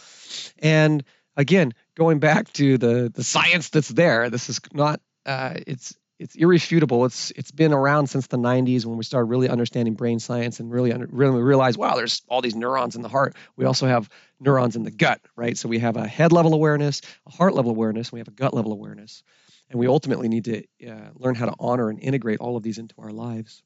And 0.61 1.05
again, 1.37 1.75
going 1.97 2.19
back 2.19 2.53
to 2.55 2.79
the 2.79 3.11
the 3.15 3.25
science 3.25 3.69
that's 3.71 3.89
there, 3.89 4.31
this 4.31 4.49
is 4.49 4.61
not, 4.73 5.01
uh, 5.27 5.55
it's 5.67 5.97
it's 6.19 6.37
irrefutable. 6.37 7.05
It's 7.05 7.33
it's 7.33 7.51
been 7.51 7.73
around 7.73 8.07
since 8.07 8.29
the 8.29 8.37
90s 8.37 8.87
when 8.87 8.97
we 8.97 9.05
started 9.05 9.27
really 9.27 9.49
understanding 9.49 9.95
brain 9.95 10.21
science 10.21 10.61
and 10.61 10.71
really 10.71 10.93
under, 10.93 11.07
really 11.11 11.43
realized, 11.43 11.79
wow, 11.79 11.97
there's 11.97 12.23
all 12.29 12.41
these 12.41 12.55
neurons 12.55 12.95
in 12.95 13.03
the 13.03 13.09
heart. 13.09 13.35
We 13.57 13.65
also 13.65 13.87
have 13.87 14.09
neurons 14.39 14.77
in 14.77 14.85
the 14.85 14.91
gut, 14.91 15.21
right? 15.35 15.57
So 15.57 15.69
we 15.69 15.81
have 15.81 15.97
a 15.97 16.07
head 16.07 16.33
level 16.33 16.55
awareness, 16.55 17.03
a 17.27 17.31
heart 17.31 17.55
level 17.55 17.73
awareness, 17.73 18.09
and 18.09 18.15
we 18.15 18.21
have 18.21 18.29
a 18.29 18.33
gut 18.33 18.55
level 18.55 18.73
awareness, 18.73 19.23
and 19.69 19.81
we 19.81 19.89
ultimately 19.89 20.29
need 20.29 20.45
to 20.45 20.63
uh, 20.89 21.11
learn 21.17 21.35
how 21.35 21.47
to 21.47 21.55
honor 21.59 21.91
and 21.91 21.99
integrate 22.01 22.41
all 22.41 22.57
of 22.57 22.63
these 22.63 22.79
into 22.79 22.95
our 22.99 23.11
lives. 23.11 23.63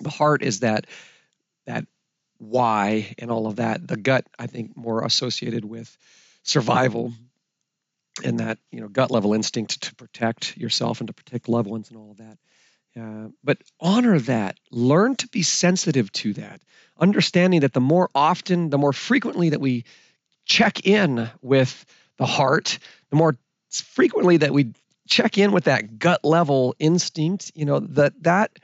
The 0.00 0.10
heart 0.10 0.42
is 0.42 0.60
that 0.60 0.86
that 1.66 1.86
why 2.38 3.14
and 3.18 3.30
all 3.32 3.48
of 3.48 3.56
that. 3.56 3.86
The 3.86 3.96
gut, 3.96 4.26
I 4.38 4.46
think, 4.46 4.76
more 4.76 5.04
associated 5.04 5.64
with 5.64 5.96
survival 6.48 7.12
and 8.24 8.40
that 8.40 8.58
you 8.70 8.80
know 8.80 8.88
gut 8.88 9.10
level 9.10 9.34
instinct 9.34 9.82
to 9.82 9.94
protect 9.94 10.56
yourself 10.56 11.00
and 11.00 11.08
to 11.08 11.12
protect 11.12 11.48
loved 11.48 11.68
ones 11.68 11.90
and 11.90 11.98
all 11.98 12.10
of 12.10 12.16
that. 12.18 12.38
Uh, 12.98 13.28
but 13.44 13.58
honor 13.78 14.18
that. 14.18 14.58
Learn 14.70 15.14
to 15.16 15.28
be 15.28 15.42
sensitive 15.42 16.10
to 16.12 16.32
that. 16.34 16.60
Understanding 16.98 17.60
that 17.60 17.72
the 17.72 17.80
more 17.80 18.08
often, 18.14 18.70
the 18.70 18.78
more 18.78 18.92
frequently 18.92 19.50
that 19.50 19.60
we 19.60 19.84
check 20.46 20.84
in 20.86 21.30
with 21.40 21.84
the 22.16 22.26
heart, 22.26 22.78
the 23.10 23.16
more 23.16 23.36
frequently 23.70 24.38
that 24.38 24.52
we 24.52 24.72
check 25.06 25.38
in 25.38 25.52
with 25.52 25.64
that 25.64 25.98
gut 25.98 26.24
level 26.24 26.74
instinct, 26.78 27.52
you 27.54 27.66
know, 27.66 27.80
that 27.80 28.20
that 28.22 28.58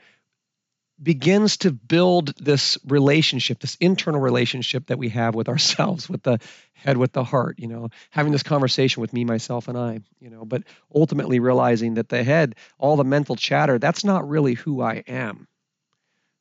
begins 1.01 1.57
to 1.57 1.71
build 1.71 2.35
this 2.37 2.77
relationship, 2.87 3.59
this 3.59 3.75
internal 3.79 4.21
relationship 4.21 4.87
that 4.87 4.97
we 4.97 5.09
have 5.09 5.35
with 5.35 5.49
ourselves, 5.49 6.09
with 6.09 6.23
the 6.23 6.39
head, 6.73 6.97
with 6.97 7.11
the 7.11 7.23
heart, 7.23 7.59
you 7.59 7.67
know, 7.67 7.89
having 8.11 8.31
this 8.31 8.43
conversation 8.43 9.01
with 9.01 9.11
me, 9.13 9.25
myself, 9.25 9.67
and 9.67 9.77
I, 9.77 10.01
you 10.19 10.29
know, 10.29 10.45
but 10.45 10.63
ultimately 10.93 11.39
realizing 11.39 11.95
that 11.95 12.09
the 12.09 12.23
head, 12.23 12.55
all 12.77 12.95
the 12.95 13.03
mental 13.03 13.35
chatter, 13.35 13.77
that's 13.79 14.03
not 14.03 14.27
really 14.27 14.53
who 14.53 14.81
I 14.81 15.03
am. 15.07 15.47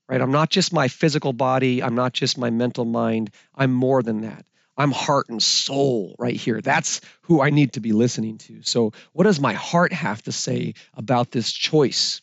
Right? 0.08 0.20
I'm 0.20 0.32
not 0.32 0.50
just 0.50 0.72
my 0.72 0.88
physical 0.88 1.32
body, 1.32 1.82
I'm 1.82 1.94
not 1.94 2.12
just 2.12 2.36
my 2.36 2.50
mental 2.50 2.84
mind, 2.84 3.30
I'm 3.54 3.72
more 3.72 4.02
than 4.02 4.20
that. 4.20 4.44
I'm 4.76 4.90
heart 4.90 5.28
and 5.28 5.42
soul 5.42 6.16
right 6.18 6.34
here. 6.34 6.60
That's 6.60 7.00
who 7.22 7.40
I 7.40 7.50
need 7.50 7.74
to 7.74 7.80
be 7.80 7.92
listening 7.92 8.38
to. 8.38 8.62
So, 8.62 8.92
what 9.12 9.24
does 9.24 9.40
my 9.40 9.52
heart 9.52 9.92
have 9.92 10.22
to 10.24 10.32
say 10.32 10.74
about 10.94 11.30
this 11.30 11.52
choice? 11.52 12.22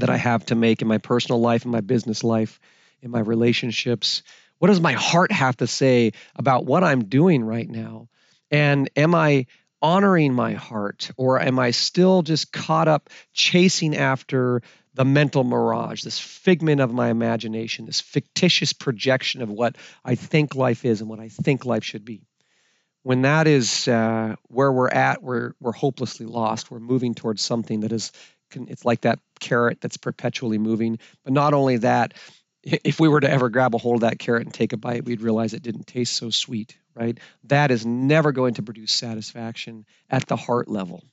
That 0.00 0.10
I 0.10 0.16
have 0.16 0.46
to 0.46 0.54
make 0.54 0.82
in 0.82 0.88
my 0.88 0.98
personal 0.98 1.40
life, 1.40 1.64
in 1.64 1.70
my 1.70 1.80
business 1.80 2.24
life, 2.24 2.60
in 3.02 3.10
my 3.10 3.20
relationships? 3.20 4.22
What 4.58 4.68
does 4.68 4.80
my 4.80 4.92
heart 4.92 5.32
have 5.32 5.56
to 5.58 5.66
say 5.66 6.12
about 6.36 6.64
what 6.64 6.84
I'm 6.84 7.04
doing 7.04 7.44
right 7.44 7.68
now? 7.68 8.08
And 8.50 8.90
am 8.96 9.14
I 9.14 9.46
honoring 9.80 10.34
my 10.34 10.54
heart 10.54 11.10
or 11.16 11.40
am 11.40 11.58
I 11.58 11.70
still 11.70 12.22
just 12.22 12.52
caught 12.52 12.88
up 12.88 13.10
chasing 13.32 13.96
after 13.96 14.62
the 14.94 15.04
mental 15.04 15.44
mirage, 15.44 16.02
this 16.02 16.18
figment 16.18 16.80
of 16.80 16.92
my 16.92 17.10
imagination, 17.10 17.86
this 17.86 18.00
fictitious 18.00 18.72
projection 18.72 19.42
of 19.42 19.48
what 19.48 19.76
I 20.04 20.16
think 20.16 20.56
life 20.56 20.84
is 20.84 21.00
and 21.00 21.08
what 21.08 21.20
I 21.20 21.28
think 21.28 21.64
life 21.64 21.84
should 21.84 22.04
be? 22.04 22.22
When 23.04 23.22
that 23.22 23.46
is 23.46 23.86
uh, 23.86 24.34
where 24.48 24.72
we're 24.72 24.88
at, 24.88 25.22
we're, 25.22 25.52
we're 25.60 25.72
hopelessly 25.72 26.26
lost. 26.26 26.70
We're 26.70 26.80
moving 26.80 27.14
towards 27.14 27.42
something 27.42 27.80
that 27.80 27.92
is 27.92 28.10
it's 28.54 28.84
like 28.84 29.02
that 29.02 29.18
carrot 29.40 29.80
that's 29.80 29.96
perpetually 29.96 30.58
moving. 30.58 30.98
But 31.24 31.32
not 31.32 31.54
only 31.54 31.78
that, 31.78 32.14
if 32.62 33.00
we 33.00 33.08
were 33.08 33.20
to 33.20 33.30
ever 33.30 33.48
grab 33.48 33.74
a 33.74 33.78
hold 33.78 33.96
of 33.96 34.00
that 34.02 34.18
carrot 34.18 34.44
and 34.44 34.54
take 34.54 34.72
a 34.72 34.76
bite, 34.76 35.04
we'd 35.04 35.22
realize 35.22 35.54
it 35.54 35.62
didn't 35.62 35.86
taste 35.86 36.14
so 36.16 36.30
sweet, 36.30 36.76
right? 36.94 37.18
That 37.44 37.70
is 37.70 37.86
never 37.86 38.32
going 38.32 38.54
to 38.54 38.62
produce 38.62 38.92
satisfaction 38.92 39.86
at 40.10 40.26
the 40.26 40.36
heart 40.36 40.68
level. 40.68 41.04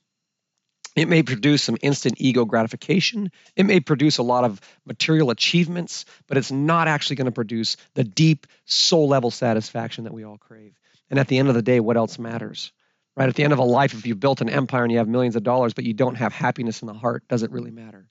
It 0.96 1.08
may 1.08 1.22
produce 1.22 1.62
some 1.62 1.76
instant 1.82 2.14
ego 2.18 2.46
gratification. 2.46 3.30
It 3.54 3.66
may 3.66 3.80
produce 3.80 4.16
a 4.16 4.22
lot 4.22 4.44
of 4.44 4.60
material 4.86 5.30
achievements, 5.30 6.06
but 6.26 6.38
it's 6.38 6.50
not 6.50 6.88
actually 6.88 7.16
going 7.16 7.26
to 7.26 7.32
produce 7.32 7.76
the 7.94 8.04
deep 8.04 8.46
soul 8.64 9.06
level 9.06 9.30
satisfaction 9.30 10.04
that 10.04 10.14
we 10.14 10.24
all 10.24 10.38
crave. 10.38 10.74
And 11.10 11.18
at 11.18 11.28
the 11.28 11.38
end 11.38 11.48
of 11.48 11.54
the 11.54 11.62
day, 11.62 11.80
what 11.80 11.98
else 11.98 12.18
matters? 12.18 12.72
Right? 13.16 13.28
At 13.28 13.34
the 13.34 13.44
end 13.44 13.52
of 13.52 13.58
a 13.58 13.64
life, 13.64 13.94
if 13.94 14.06
you've 14.06 14.20
built 14.20 14.40
an 14.40 14.48
empire 14.48 14.82
and 14.82 14.92
you 14.92 14.98
have 14.98 15.08
millions 15.08 15.36
of 15.36 15.42
dollars, 15.42 15.72
but 15.72 15.84
you 15.84 15.94
don't 15.94 16.16
have 16.16 16.32
happiness 16.32 16.82
in 16.82 16.86
the 16.86 16.94
heart, 16.94 17.24
does 17.28 17.42
it 17.42 17.50
really 17.50 17.70
matter? 17.70 18.08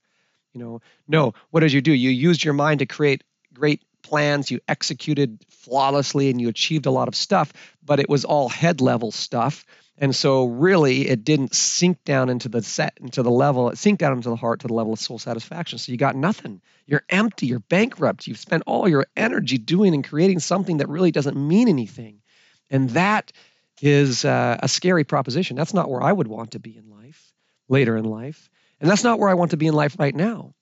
You 0.54 0.62
know, 0.62 0.82
no. 1.08 1.34
What 1.52 1.60
did 1.60 1.74
you 1.74 1.82
do? 1.82 1.92
You 1.92 2.10
used 2.10 2.44
your 2.44 2.54
mind 2.54 2.80
to 2.80 2.86
create 2.86 3.24
great 3.54 3.84
plans. 4.02 4.50
You 4.50 4.60
executed 4.68 5.44
flawlessly, 5.50 6.30
and 6.30 6.40
you 6.40 6.50
achieved 6.50 6.86
a 6.86 6.92
lot 6.92 7.08
of 7.08 7.16
stuff, 7.16 7.52
but 7.84 8.00
it 8.00 8.10
was 8.10 8.26
all 8.26 8.50
head 8.50 8.82
level 8.82 9.12
stuff. 9.12 9.66
And 9.98 10.14
so, 10.14 10.46
really, 10.46 11.08
it 11.08 11.24
didn't 11.24 11.56
sink 11.56 12.04
down 12.04 12.30
into 12.30 12.50
the 12.50 12.62
set, 12.62 12.98
into 13.00 13.24
the 13.24 13.32
level. 13.32 13.70
It 13.70 13.78
sinked 13.78 14.02
down 14.02 14.14
into 14.14 14.30
the 14.30 14.36
heart 14.36 14.62
to 14.62 14.68
the 14.68 14.74
level 14.74 14.94
of 14.94 15.00
soul 15.00 15.20
satisfaction. 15.20 15.80
So 15.80 15.92
you 15.92 15.98
got 15.98 16.18
nothing. 16.18 16.62
You're 16.86 17.06
empty. 17.10 17.48
You're 17.48 17.60
bankrupt. 17.60 18.28
You've 18.28 18.38
spent 18.38 18.64
all 18.66 18.90
your 18.90 19.06
energy 19.16 19.58
doing 19.58 19.94
and 19.94 20.08
creating 20.08 20.40
something 20.40 20.78
that 20.78 20.90
really 20.90 21.12
doesn't 21.12 21.38
mean 21.38 21.70
anything. 21.70 22.22
And 22.70 22.90
that 22.92 23.32
is 23.82 24.26
uh, 24.26 24.58
a 24.62 24.68
scary 24.68 25.04
proposition. 25.04 25.56
That's 25.56 25.74
not 25.74 25.90
where 25.90 26.02
I 26.02 26.12
would 26.12 26.28
want 26.28 26.52
to 26.52 26.60
be 26.60 26.78
in 26.78 26.90
life, 26.90 27.34
later 27.68 27.98
in 27.98 28.06
life. 28.06 28.50
And 28.80 28.90
that's 28.90 29.04
not 29.04 29.20
where 29.20 29.30
I 29.30 29.34
want 29.34 29.52
to 29.52 29.58
be 29.58 29.68
in 29.68 29.74
life 29.74 29.96
right 30.00 30.16
now. 30.16 30.54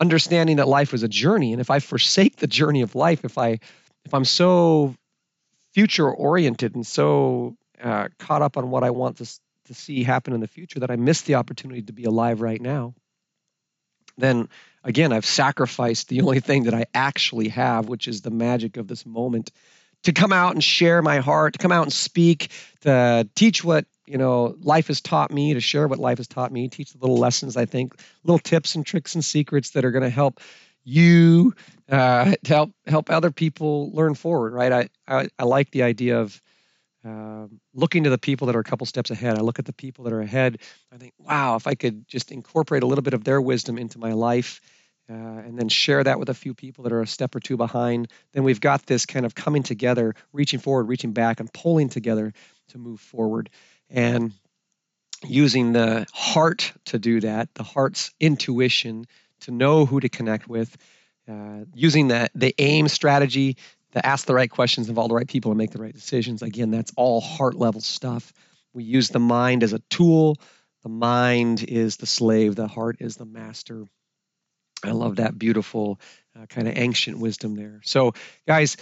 Understanding 0.00 0.56
that 0.56 0.68
life 0.68 0.94
is 0.94 1.02
a 1.02 1.08
journey, 1.08 1.52
and 1.52 1.60
if 1.60 1.70
I 1.70 1.80
forsake 1.80 2.36
the 2.36 2.46
journey 2.46 2.82
of 2.82 2.94
life, 2.94 3.24
if 3.24 3.36
I 3.36 3.58
if 4.04 4.14
I'm 4.14 4.24
so 4.24 4.94
future 5.72 6.08
oriented 6.08 6.74
and 6.76 6.86
so 6.86 7.56
uh, 7.82 8.08
caught 8.18 8.42
up 8.42 8.56
on 8.56 8.70
what 8.70 8.84
I 8.84 8.90
want 8.90 9.18
to 9.18 9.40
to 9.66 9.74
see 9.74 10.04
happen 10.04 10.32
in 10.32 10.40
the 10.40 10.46
future 10.46 10.80
that 10.80 10.90
I 10.90 10.96
miss 10.96 11.22
the 11.22 11.34
opportunity 11.34 11.82
to 11.82 11.92
be 11.92 12.04
alive 12.04 12.40
right 12.40 12.60
now, 12.60 12.94
then 14.16 14.48
again 14.84 15.12
I've 15.12 15.26
sacrificed 15.26 16.08
the 16.08 16.20
only 16.20 16.40
thing 16.40 16.64
that 16.64 16.74
I 16.74 16.86
actually 16.94 17.48
have, 17.48 17.88
which 17.88 18.06
is 18.06 18.22
the 18.22 18.30
magic 18.30 18.76
of 18.76 18.86
this 18.86 19.04
moment 19.04 19.50
to 20.04 20.12
come 20.12 20.32
out 20.32 20.54
and 20.54 20.62
share 20.62 21.02
my 21.02 21.18
heart, 21.18 21.54
to 21.54 21.58
come 21.58 21.72
out 21.72 21.82
and 21.82 21.92
speak, 21.92 22.50
to 22.80 23.28
teach 23.34 23.64
what 23.64 23.86
you 24.06 24.18
know 24.18 24.56
life 24.60 24.88
has 24.88 25.00
taught 25.00 25.30
me, 25.30 25.54
to 25.54 25.60
share 25.60 25.88
what 25.88 25.98
life 25.98 26.18
has 26.18 26.28
taught 26.28 26.52
me, 26.52 26.68
teach 26.68 26.92
the 26.92 26.98
little 26.98 27.18
lessons 27.18 27.56
I 27.56 27.64
think, 27.64 27.94
little 28.24 28.38
tips 28.38 28.74
and 28.74 28.84
tricks 28.84 29.14
and 29.14 29.24
secrets 29.24 29.70
that 29.70 29.84
are 29.84 29.90
going 29.90 30.04
to 30.04 30.10
help 30.10 30.40
you 30.84 31.54
uh, 31.90 32.34
to 32.44 32.54
help 32.54 32.70
help 32.86 33.10
other 33.10 33.30
people 33.30 33.90
learn 33.92 34.14
forward. 34.14 34.52
Right? 34.52 34.72
I 34.72 34.88
I, 35.06 35.28
I 35.38 35.44
like 35.44 35.70
the 35.70 35.82
idea 35.82 36.20
of 36.20 36.40
uh, 37.04 37.46
looking 37.74 38.04
to 38.04 38.10
the 38.10 38.18
people 38.18 38.46
that 38.46 38.56
are 38.56 38.60
a 38.60 38.64
couple 38.64 38.86
steps 38.86 39.10
ahead. 39.10 39.38
I 39.38 39.40
look 39.40 39.58
at 39.58 39.64
the 39.64 39.72
people 39.72 40.04
that 40.04 40.12
are 40.12 40.20
ahead. 40.20 40.58
I 40.92 40.96
think, 40.96 41.14
wow, 41.18 41.56
if 41.56 41.66
I 41.66 41.74
could 41.74 42.08
just 42.08 42.32
incorporate 42.32 42.82
a 42.82 42.86
little 42.86 43.02
bit 43.02 43.14
of 43.14 43.24
their 43.24 43.40
wisdom 43.40 43.78
into 43.78 43.98
my 43.98 44.12
life 44.12 44.60
uh, 45.10 45.14
and 45.14 45.58
then 45.58 45.68
share 45.68 46.04
that 46.04 46.18
with 46.18 46.28
a 46.28 46.34
few 46.34 46.54
people 46.54 46.84
that 46.84 46.92
are 46.92 47.00
a 47.00 47.06
step 47.06 47.34
or 47.34 47.40
two 47.40 47.56
behind, 47.56 48.08
then 48.32 48.44
we've 48.44 48.60
got 48.60 48.84
this 48.86 49.06
kind 49.06 49.24
of 49.24 49.34
coming 49.34 49.62
together, 49.62 50.14
reaching 50.32 50.60
forward, 50.60 50.84
reaching 50.84 51.12
back, 51.12 51.40
and 51.40 51.52
pulling 51.52 51.88
together 51.88 52.32
to 52.68 52.78
move 52.78 53.00
forward. 53.00 53.48
And 53.88 54.32
using 55.26 55.72
the 55.72 56.06
heart 56.12 56.72
to 56.86 56.98
do 56.98 57.20
that, 57.20 57.54
the 57.54 57.62
heart's 57.62 58.12
intuition 58.20 59.06
to 59.40 59.50
know 59.50 59.86
who 59.86 60.00
to 60.00 60.08
connect 60.08 60.48
with, 60.48 60.76
uh, 61.28 61.64
using 61.74 62.08
the, 62.08 62.28
the 62.34 62.54
AIM 62.58 62.88
strategy 62.88 63.56
to 63.92 64.04
ask 64.04 64.26
the 64.26 64.34
right 64.34 64.50
questions, 64.50 64.88
involve 64.88 65.08
the 65.08 65.14
right 65.14 65.28
people, 65.28 65.50
and 65.50 65.58
make 65.58 65.70
the 65.70 65.80
right 65.80 65.94
decisions. 65.94 66.42
Again, 66.42 66.70
that's 66.70 66.92
all 66.96 67.20
heart 67.20 67.54
level 67.54 67.80
stuff. 67.80 68.32
We 68.74 68.84
use 68.84 69.08
the 69.08 69.18
mind 69.18 69.62
as 69.62 69.72
a 69.72 69.78
tool. 69.90 70.36
The 70.82 70.88
mind 70.88 71.64
is 71.64 71.96
the 71.96 72.06
slave, 72.06 72.54
the 72.54 72.68
heart 72.68 72.96
is 73.00 73.16
the 73.16 73.24
master. 73.24 73.86
I 74.84 74.90
love 74.90 75.16
that 75.16 75.38
beautiful 75.38 76.00
uh, 76.38 76.46
kind 76.46 76.68
of 76.68 76.76
ancient 76.76 77.18
wisdom 77.18 77.54
there. 77.54 77.80
So, 77.84 78.14
guys, 78.46 78.76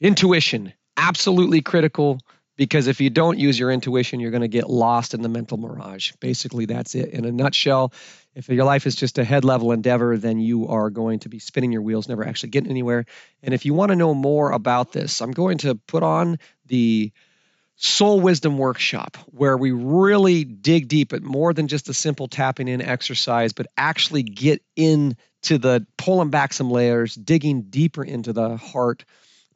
intuition, 0.00 0.72
absolutely 0.96 1.62
critical 1.62 2.20
because 2.56 2.86
if 2.86 3.00
you 3.00 3.08
don't 3.08 3.38
use 3.38 3.58
your 3.58 3.70
intuition, 3.70 4.20
you're 4.20 4.30
going 4.30 4.42
to 4.42 4.48
get 4.48 4.68
lost 4.68 5.14
in 5.14 5.22
the 5.22 5.28
mental 5.28 5.56
mirage. 5.56 6.12
Basically, 6.20 6.66
that's 6.66 6.94
it. 6.94 7.08
In 7.10 7.24
a 7.24 7.32
nutshell, 7.32 7.92
if 8.34 8.48
your 8.48 8.64
life 8.64 8.86
is 8.86 8.94
just 8.94 9.18
a 9.18 9.24
head 9.24 9.44
level 9.44 9.72
endeavor, 9.72 10.16
then 10.18 10.38
you 10.38 10.68
are 10.68 10.90
going 10.90 11.20
to 11.20 11.28
be 11.28 11.38
spinning 11.38 11.72
your 11.72 11.82
wheels, 11.82 12.08
never 12.08 12.26
actually 12.26 12.50
getting 12.50 12.70
anywhere. 12.70 13.06
And 13.42 13.54
if 13.54 13.64
you 13.64 13.74
want 13.74 13.90
to 13.90 13.96
know 13.96 14.14
more 14.14 14.52
about 14.52 14.92
this, 14.92 15.20
I'm 15.20 15.32
going 15.32 15.58
to 15.58 15.74
put 15.74 16.02
on 16.02 16.38
the 16.66 17.12
Soul 17.82 18.20
Wisdom 18.20 18.58
Workshop, 18.58 19.16
where 19.26 19.56
we 19.56 19.72
really 19.72 20.44
dig 20.44 20.86
deep 20.86 21.12
at 21.12 21.22
more 21.22 21.52
than 21.52 21.66
just 21.66 21.88
a 21.88 21.94
simple 21.94 22.28
tapping 22.28 22.68
in 22.68 22.80
exercise, 22.80 23.52
but 23.52 23.66
actually 23.76 24.22
get 24.22 24.62
into 24.76 25.16
the 25.58 25.84
pulling 25.98 26.30
back 26.30 26.52
some 26.52 26.70
layers, 26.70 27.16
digging 27.16 27.62
deeper 27.62 28.04
into 28.04 28.32
the 28.32 28.56
heart 28.56 29.04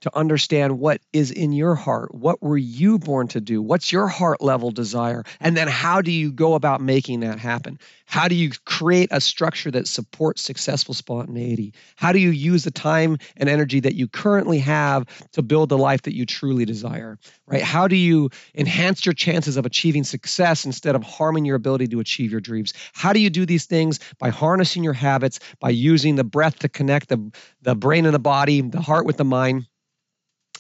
to 0.07 0.16
understand 0.16 0.79
what 0.79 1.01
is 1.12 1.33
in 1.33 1.53
your 1.53 1.75
heart. 1.75 2.14
What 2.14 2.40
were 2.40 2.57
you 2.57 2.97
born 2.97 3.27
to 3.29 3.40
do? 3.40 3.61
What's 3.61 3.90
your 3.90 4.07
heart 4.07 4.40
level 4.40 4.71
desire? 4.71 5.25
And 5.40 5.57
then 5.57 5.66
how 5.66 6.01
do 6.01 6.12
you 6.12 6.31
go 6.31 6.55
about 6.55 6.81
making 6.81 7.21
that 7.21 7.40
happen? 7.40 7.81
How 8.05 8.29
do 8.29 8.37
you 8.37 8.53
create 8.64 9.09
a 9.11 9.21
structure 9.21 9.69
that 9.73 9.88
supports 9.88 10.42
successful 10.42 10.95
spontaneity? 10.95 11.75
How 11.97 12.12
do 12.12 12.21
you 12.21 12.31
use 12.31 12.62
the 12.62 12.71
time 12.71 13.19
and 13.37 13.49
energy 13.49 13.81
that 13.81 13.97
you 13.97 14.07
currently 14.07 14.61
have 14.61 15.07
to 15.33 15.42
build 15.42 15.71
the 15.71 15.79
life 15.79 16.03
that 16.03 16.14
you 16.14 16.25
truly 16.25 16.64
desire? 16.64 17.19
Right? 17.49 17.62
How 17.62 17.88
do 17.88 17.97
you 17.97 18.31
enhance 18.55 19.05
your 19.05 19.12
chances 19.12 19.57
of 19.57 19.66
achieving 19.66 20.05
success 20.05 20.64
instead 20.64 20.95
of 20.95 21.03
harming 21.03 21.47
your 21.47 21.57
ability 21.57 21.88
to 21.88 21.99
achieve 21.99 22.31
your 22.31 22.40
dreams? 22.40 22.75
How 22.92 23.12
do 23.12 23.19
you 23.19 23.29
do 23.29 23.45
these 23.45 23.66
things? 23.66 23.99
By 24.21 24.29
harnessing 24.29 24.85
your 24.85 24.92
habits, 24.92 25.40
by 25.59 25.71
using 25.71 26.14
the 26.14 26.23
breath 26.23 26.61
to 26.61 26.69
connect 26.69 27.09
the, 27.09 27.33
the 27.62 27.75
brain 27.75 28.07
and 28.07 28.14
the 28.14 28.21
body, 28.21 28.61
the 28.61 28.81
heart 28.81 29.05
with 29.05 29.16
the 29.16 29.25
mind 29.25 29.66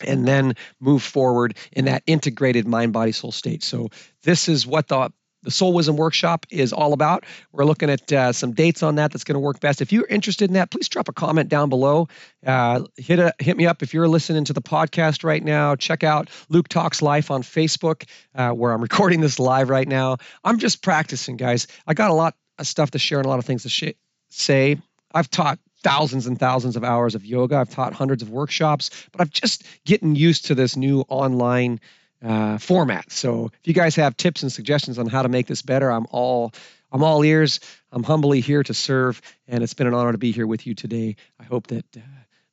and 0.04 0.26
then 0.26 0.54
move 0.80 1.02
forward 1.02 1.56
in 1.72 1.86
that 1.86 2.02
integrated 2.06 2.66
mind 2.66 2.92
body 2.92 3.12
soul 3.12 3.32
state. 3.32 3.62
So 3.62 3.88
this 4.22 4.48
is 4.48 4.66
what 4.66 4.88
the 4.88 5.10
the 5.46 5.52
soul 5.52 5.72
wisdom 5.72 5.96
workshop 5.96 6.44
is 6.50 6.72
all 6.72 6.92
about. 6.92 7.24
We're 7.52 7.64
looking 7.64 7.88
at 7.88 8.12
uh, 8.12 8.32
some 8.32 8.52
dates 8.52 8.82
on 8.82 8.96
that 8.96 9.12
that's 9.12 9.22
going 9.22 9.34
to 9.34 9.40
work 9.40 9.60
best. 9.60 9.80
If 9.80 9.92
you're 9.92 10.06
interested 10.06 10.50
in 10.50 10.54
that 10.54 10.72
please 10.72 10.88
drop 10.88 11.08
a 11.08 11.12
comment 11.12 11.48
down 11.48 11.68
below. 11.68 12.08
Uh, 12.44 12.82
hit 12.96 13.20
a, 13.20 13.32
hit 13.38 13.56
me 13.56 13.64
up 13.64 13.82
if 13.82 13.94
you're 13.94 14.08
listening 14.08 14.44
to 14.46 14.52
the 14.52 14.60
podcast 14.60 15.22
right 15.22 15.42
now. 15.42 15.76
Check 15.76 16.02
out 16.02 16.30
luke 16.48 16.68
talks 16.68 17.00
life 17.00 17.30
on 17.30 17.42
facebook 17.42 18.08
uh, 18.34 18.50
where 18.50 18.72
i'm 18.72 18.80
recording 18.82 19.20
this 19.20 19.38
live 19.38 19.70
right 19.70 19.86
now. 19.86 20.16
I'm 20.42 20.58
just 20.58 20.82
practicing 20.82 21.36
guys. 21.36 21.68
I 21.86 21.94
got 21.94 22.10
a 22.10 22.14
lot 22.14 22.34
of 22.58 22.66
stuff 22.66 22.90
to 22.92 22.98
share 22.98 23.18
and 23.18 23.26
a 23.26 23.28
lot 23.28 23.38
of 23.38 23.44
things 23.44 23.62
to 23.62 23.68
sh- 23.68 23.94
say. 24.30 24.78
I've 25.14 25.30
taught 25.30 25.60
thousands 25.82 26.26
and 26.26 26.38
thousands 26.38 26.76
of 26.76 26.84
hours 26.84 27.14
of 27.14 27.24
yoga. 27.24 27.56
I've 27.56 27.70
taught 27.70 27.92
hundreds 27.92 28.22
of 28.22 28.30
workshops, 28.30 28.90
but 29.12 29.20
I'm 29.20 29.30
just 29.30 29.64
getting 29.84 30.14
used 30.14 30.46
to 30.46 30.54
this 30.54 30.76
new 30.76 31.00
online 31.08 31.80
uh, 32.22 32.58
format. 32.58 33.12
So 33.12 33.46
if 33.46 33.68
you 33.68 33.74
guys 33.74 33.96
have 33.96 34.16
tips 34.16 34.42
and 34.42 34.50
suggestions 34.50 34.98
on 34.98 35.06
how 35.06 35.22
to 35.22 35.28
make 35.28 35.46
this 35.46 35.62
better, 35.62 35.90
I'm 35.90 36.06
all 36.10 36.52
I'm 36.92 37.02
all 37.02 37.24
ears. 37.24 37.60
I'm 37.92 38.02
humbly 38.04 38.40
here 38.40 38.62
to 38.62 38.74
serve, 38.74 39.20
and 39.48 39.62
it's 39.62 39.74
been 39.74 39.86
an 39.86 39.94
honor 39.94 40.12
to 40.12 40.18
be 40.18 40.32
here 40.32 40.46
with 40.46 40.66
you 40.66 40.74
today. 40.74 41.16
I 41.38 41.44
hope 41.44 41.66
that 41.68 41.84
uh, 41.96 42.00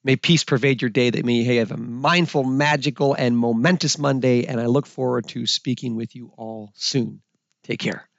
may 0.04 0.16
peace 0.16 0.44
pervade 0.44 0.82
your 0.82 0.90
day. 0.90 1.10
That 1.10 1.26
may 1.26 1.34
you 1.34 1.60
have 1.60 1.72
a 1.72 1.78
mindful, 1.78 2.44
magical, 2.44 3.14
and 3.14 3.38
momentous 3.38 3.98
Monday. 3.98 4.46
And 4.46 4.60
I 4.60 4.66
look 4.66 4.86
forward 4.86 5.28
to 5.30 5.46
speaking 5.46 5.96
with 5.96 6.16
you 6.16 6.34
all 6.36 6.72
soon. 6.76 7.22
Take 7.64 7.80
care. 7.80 8.10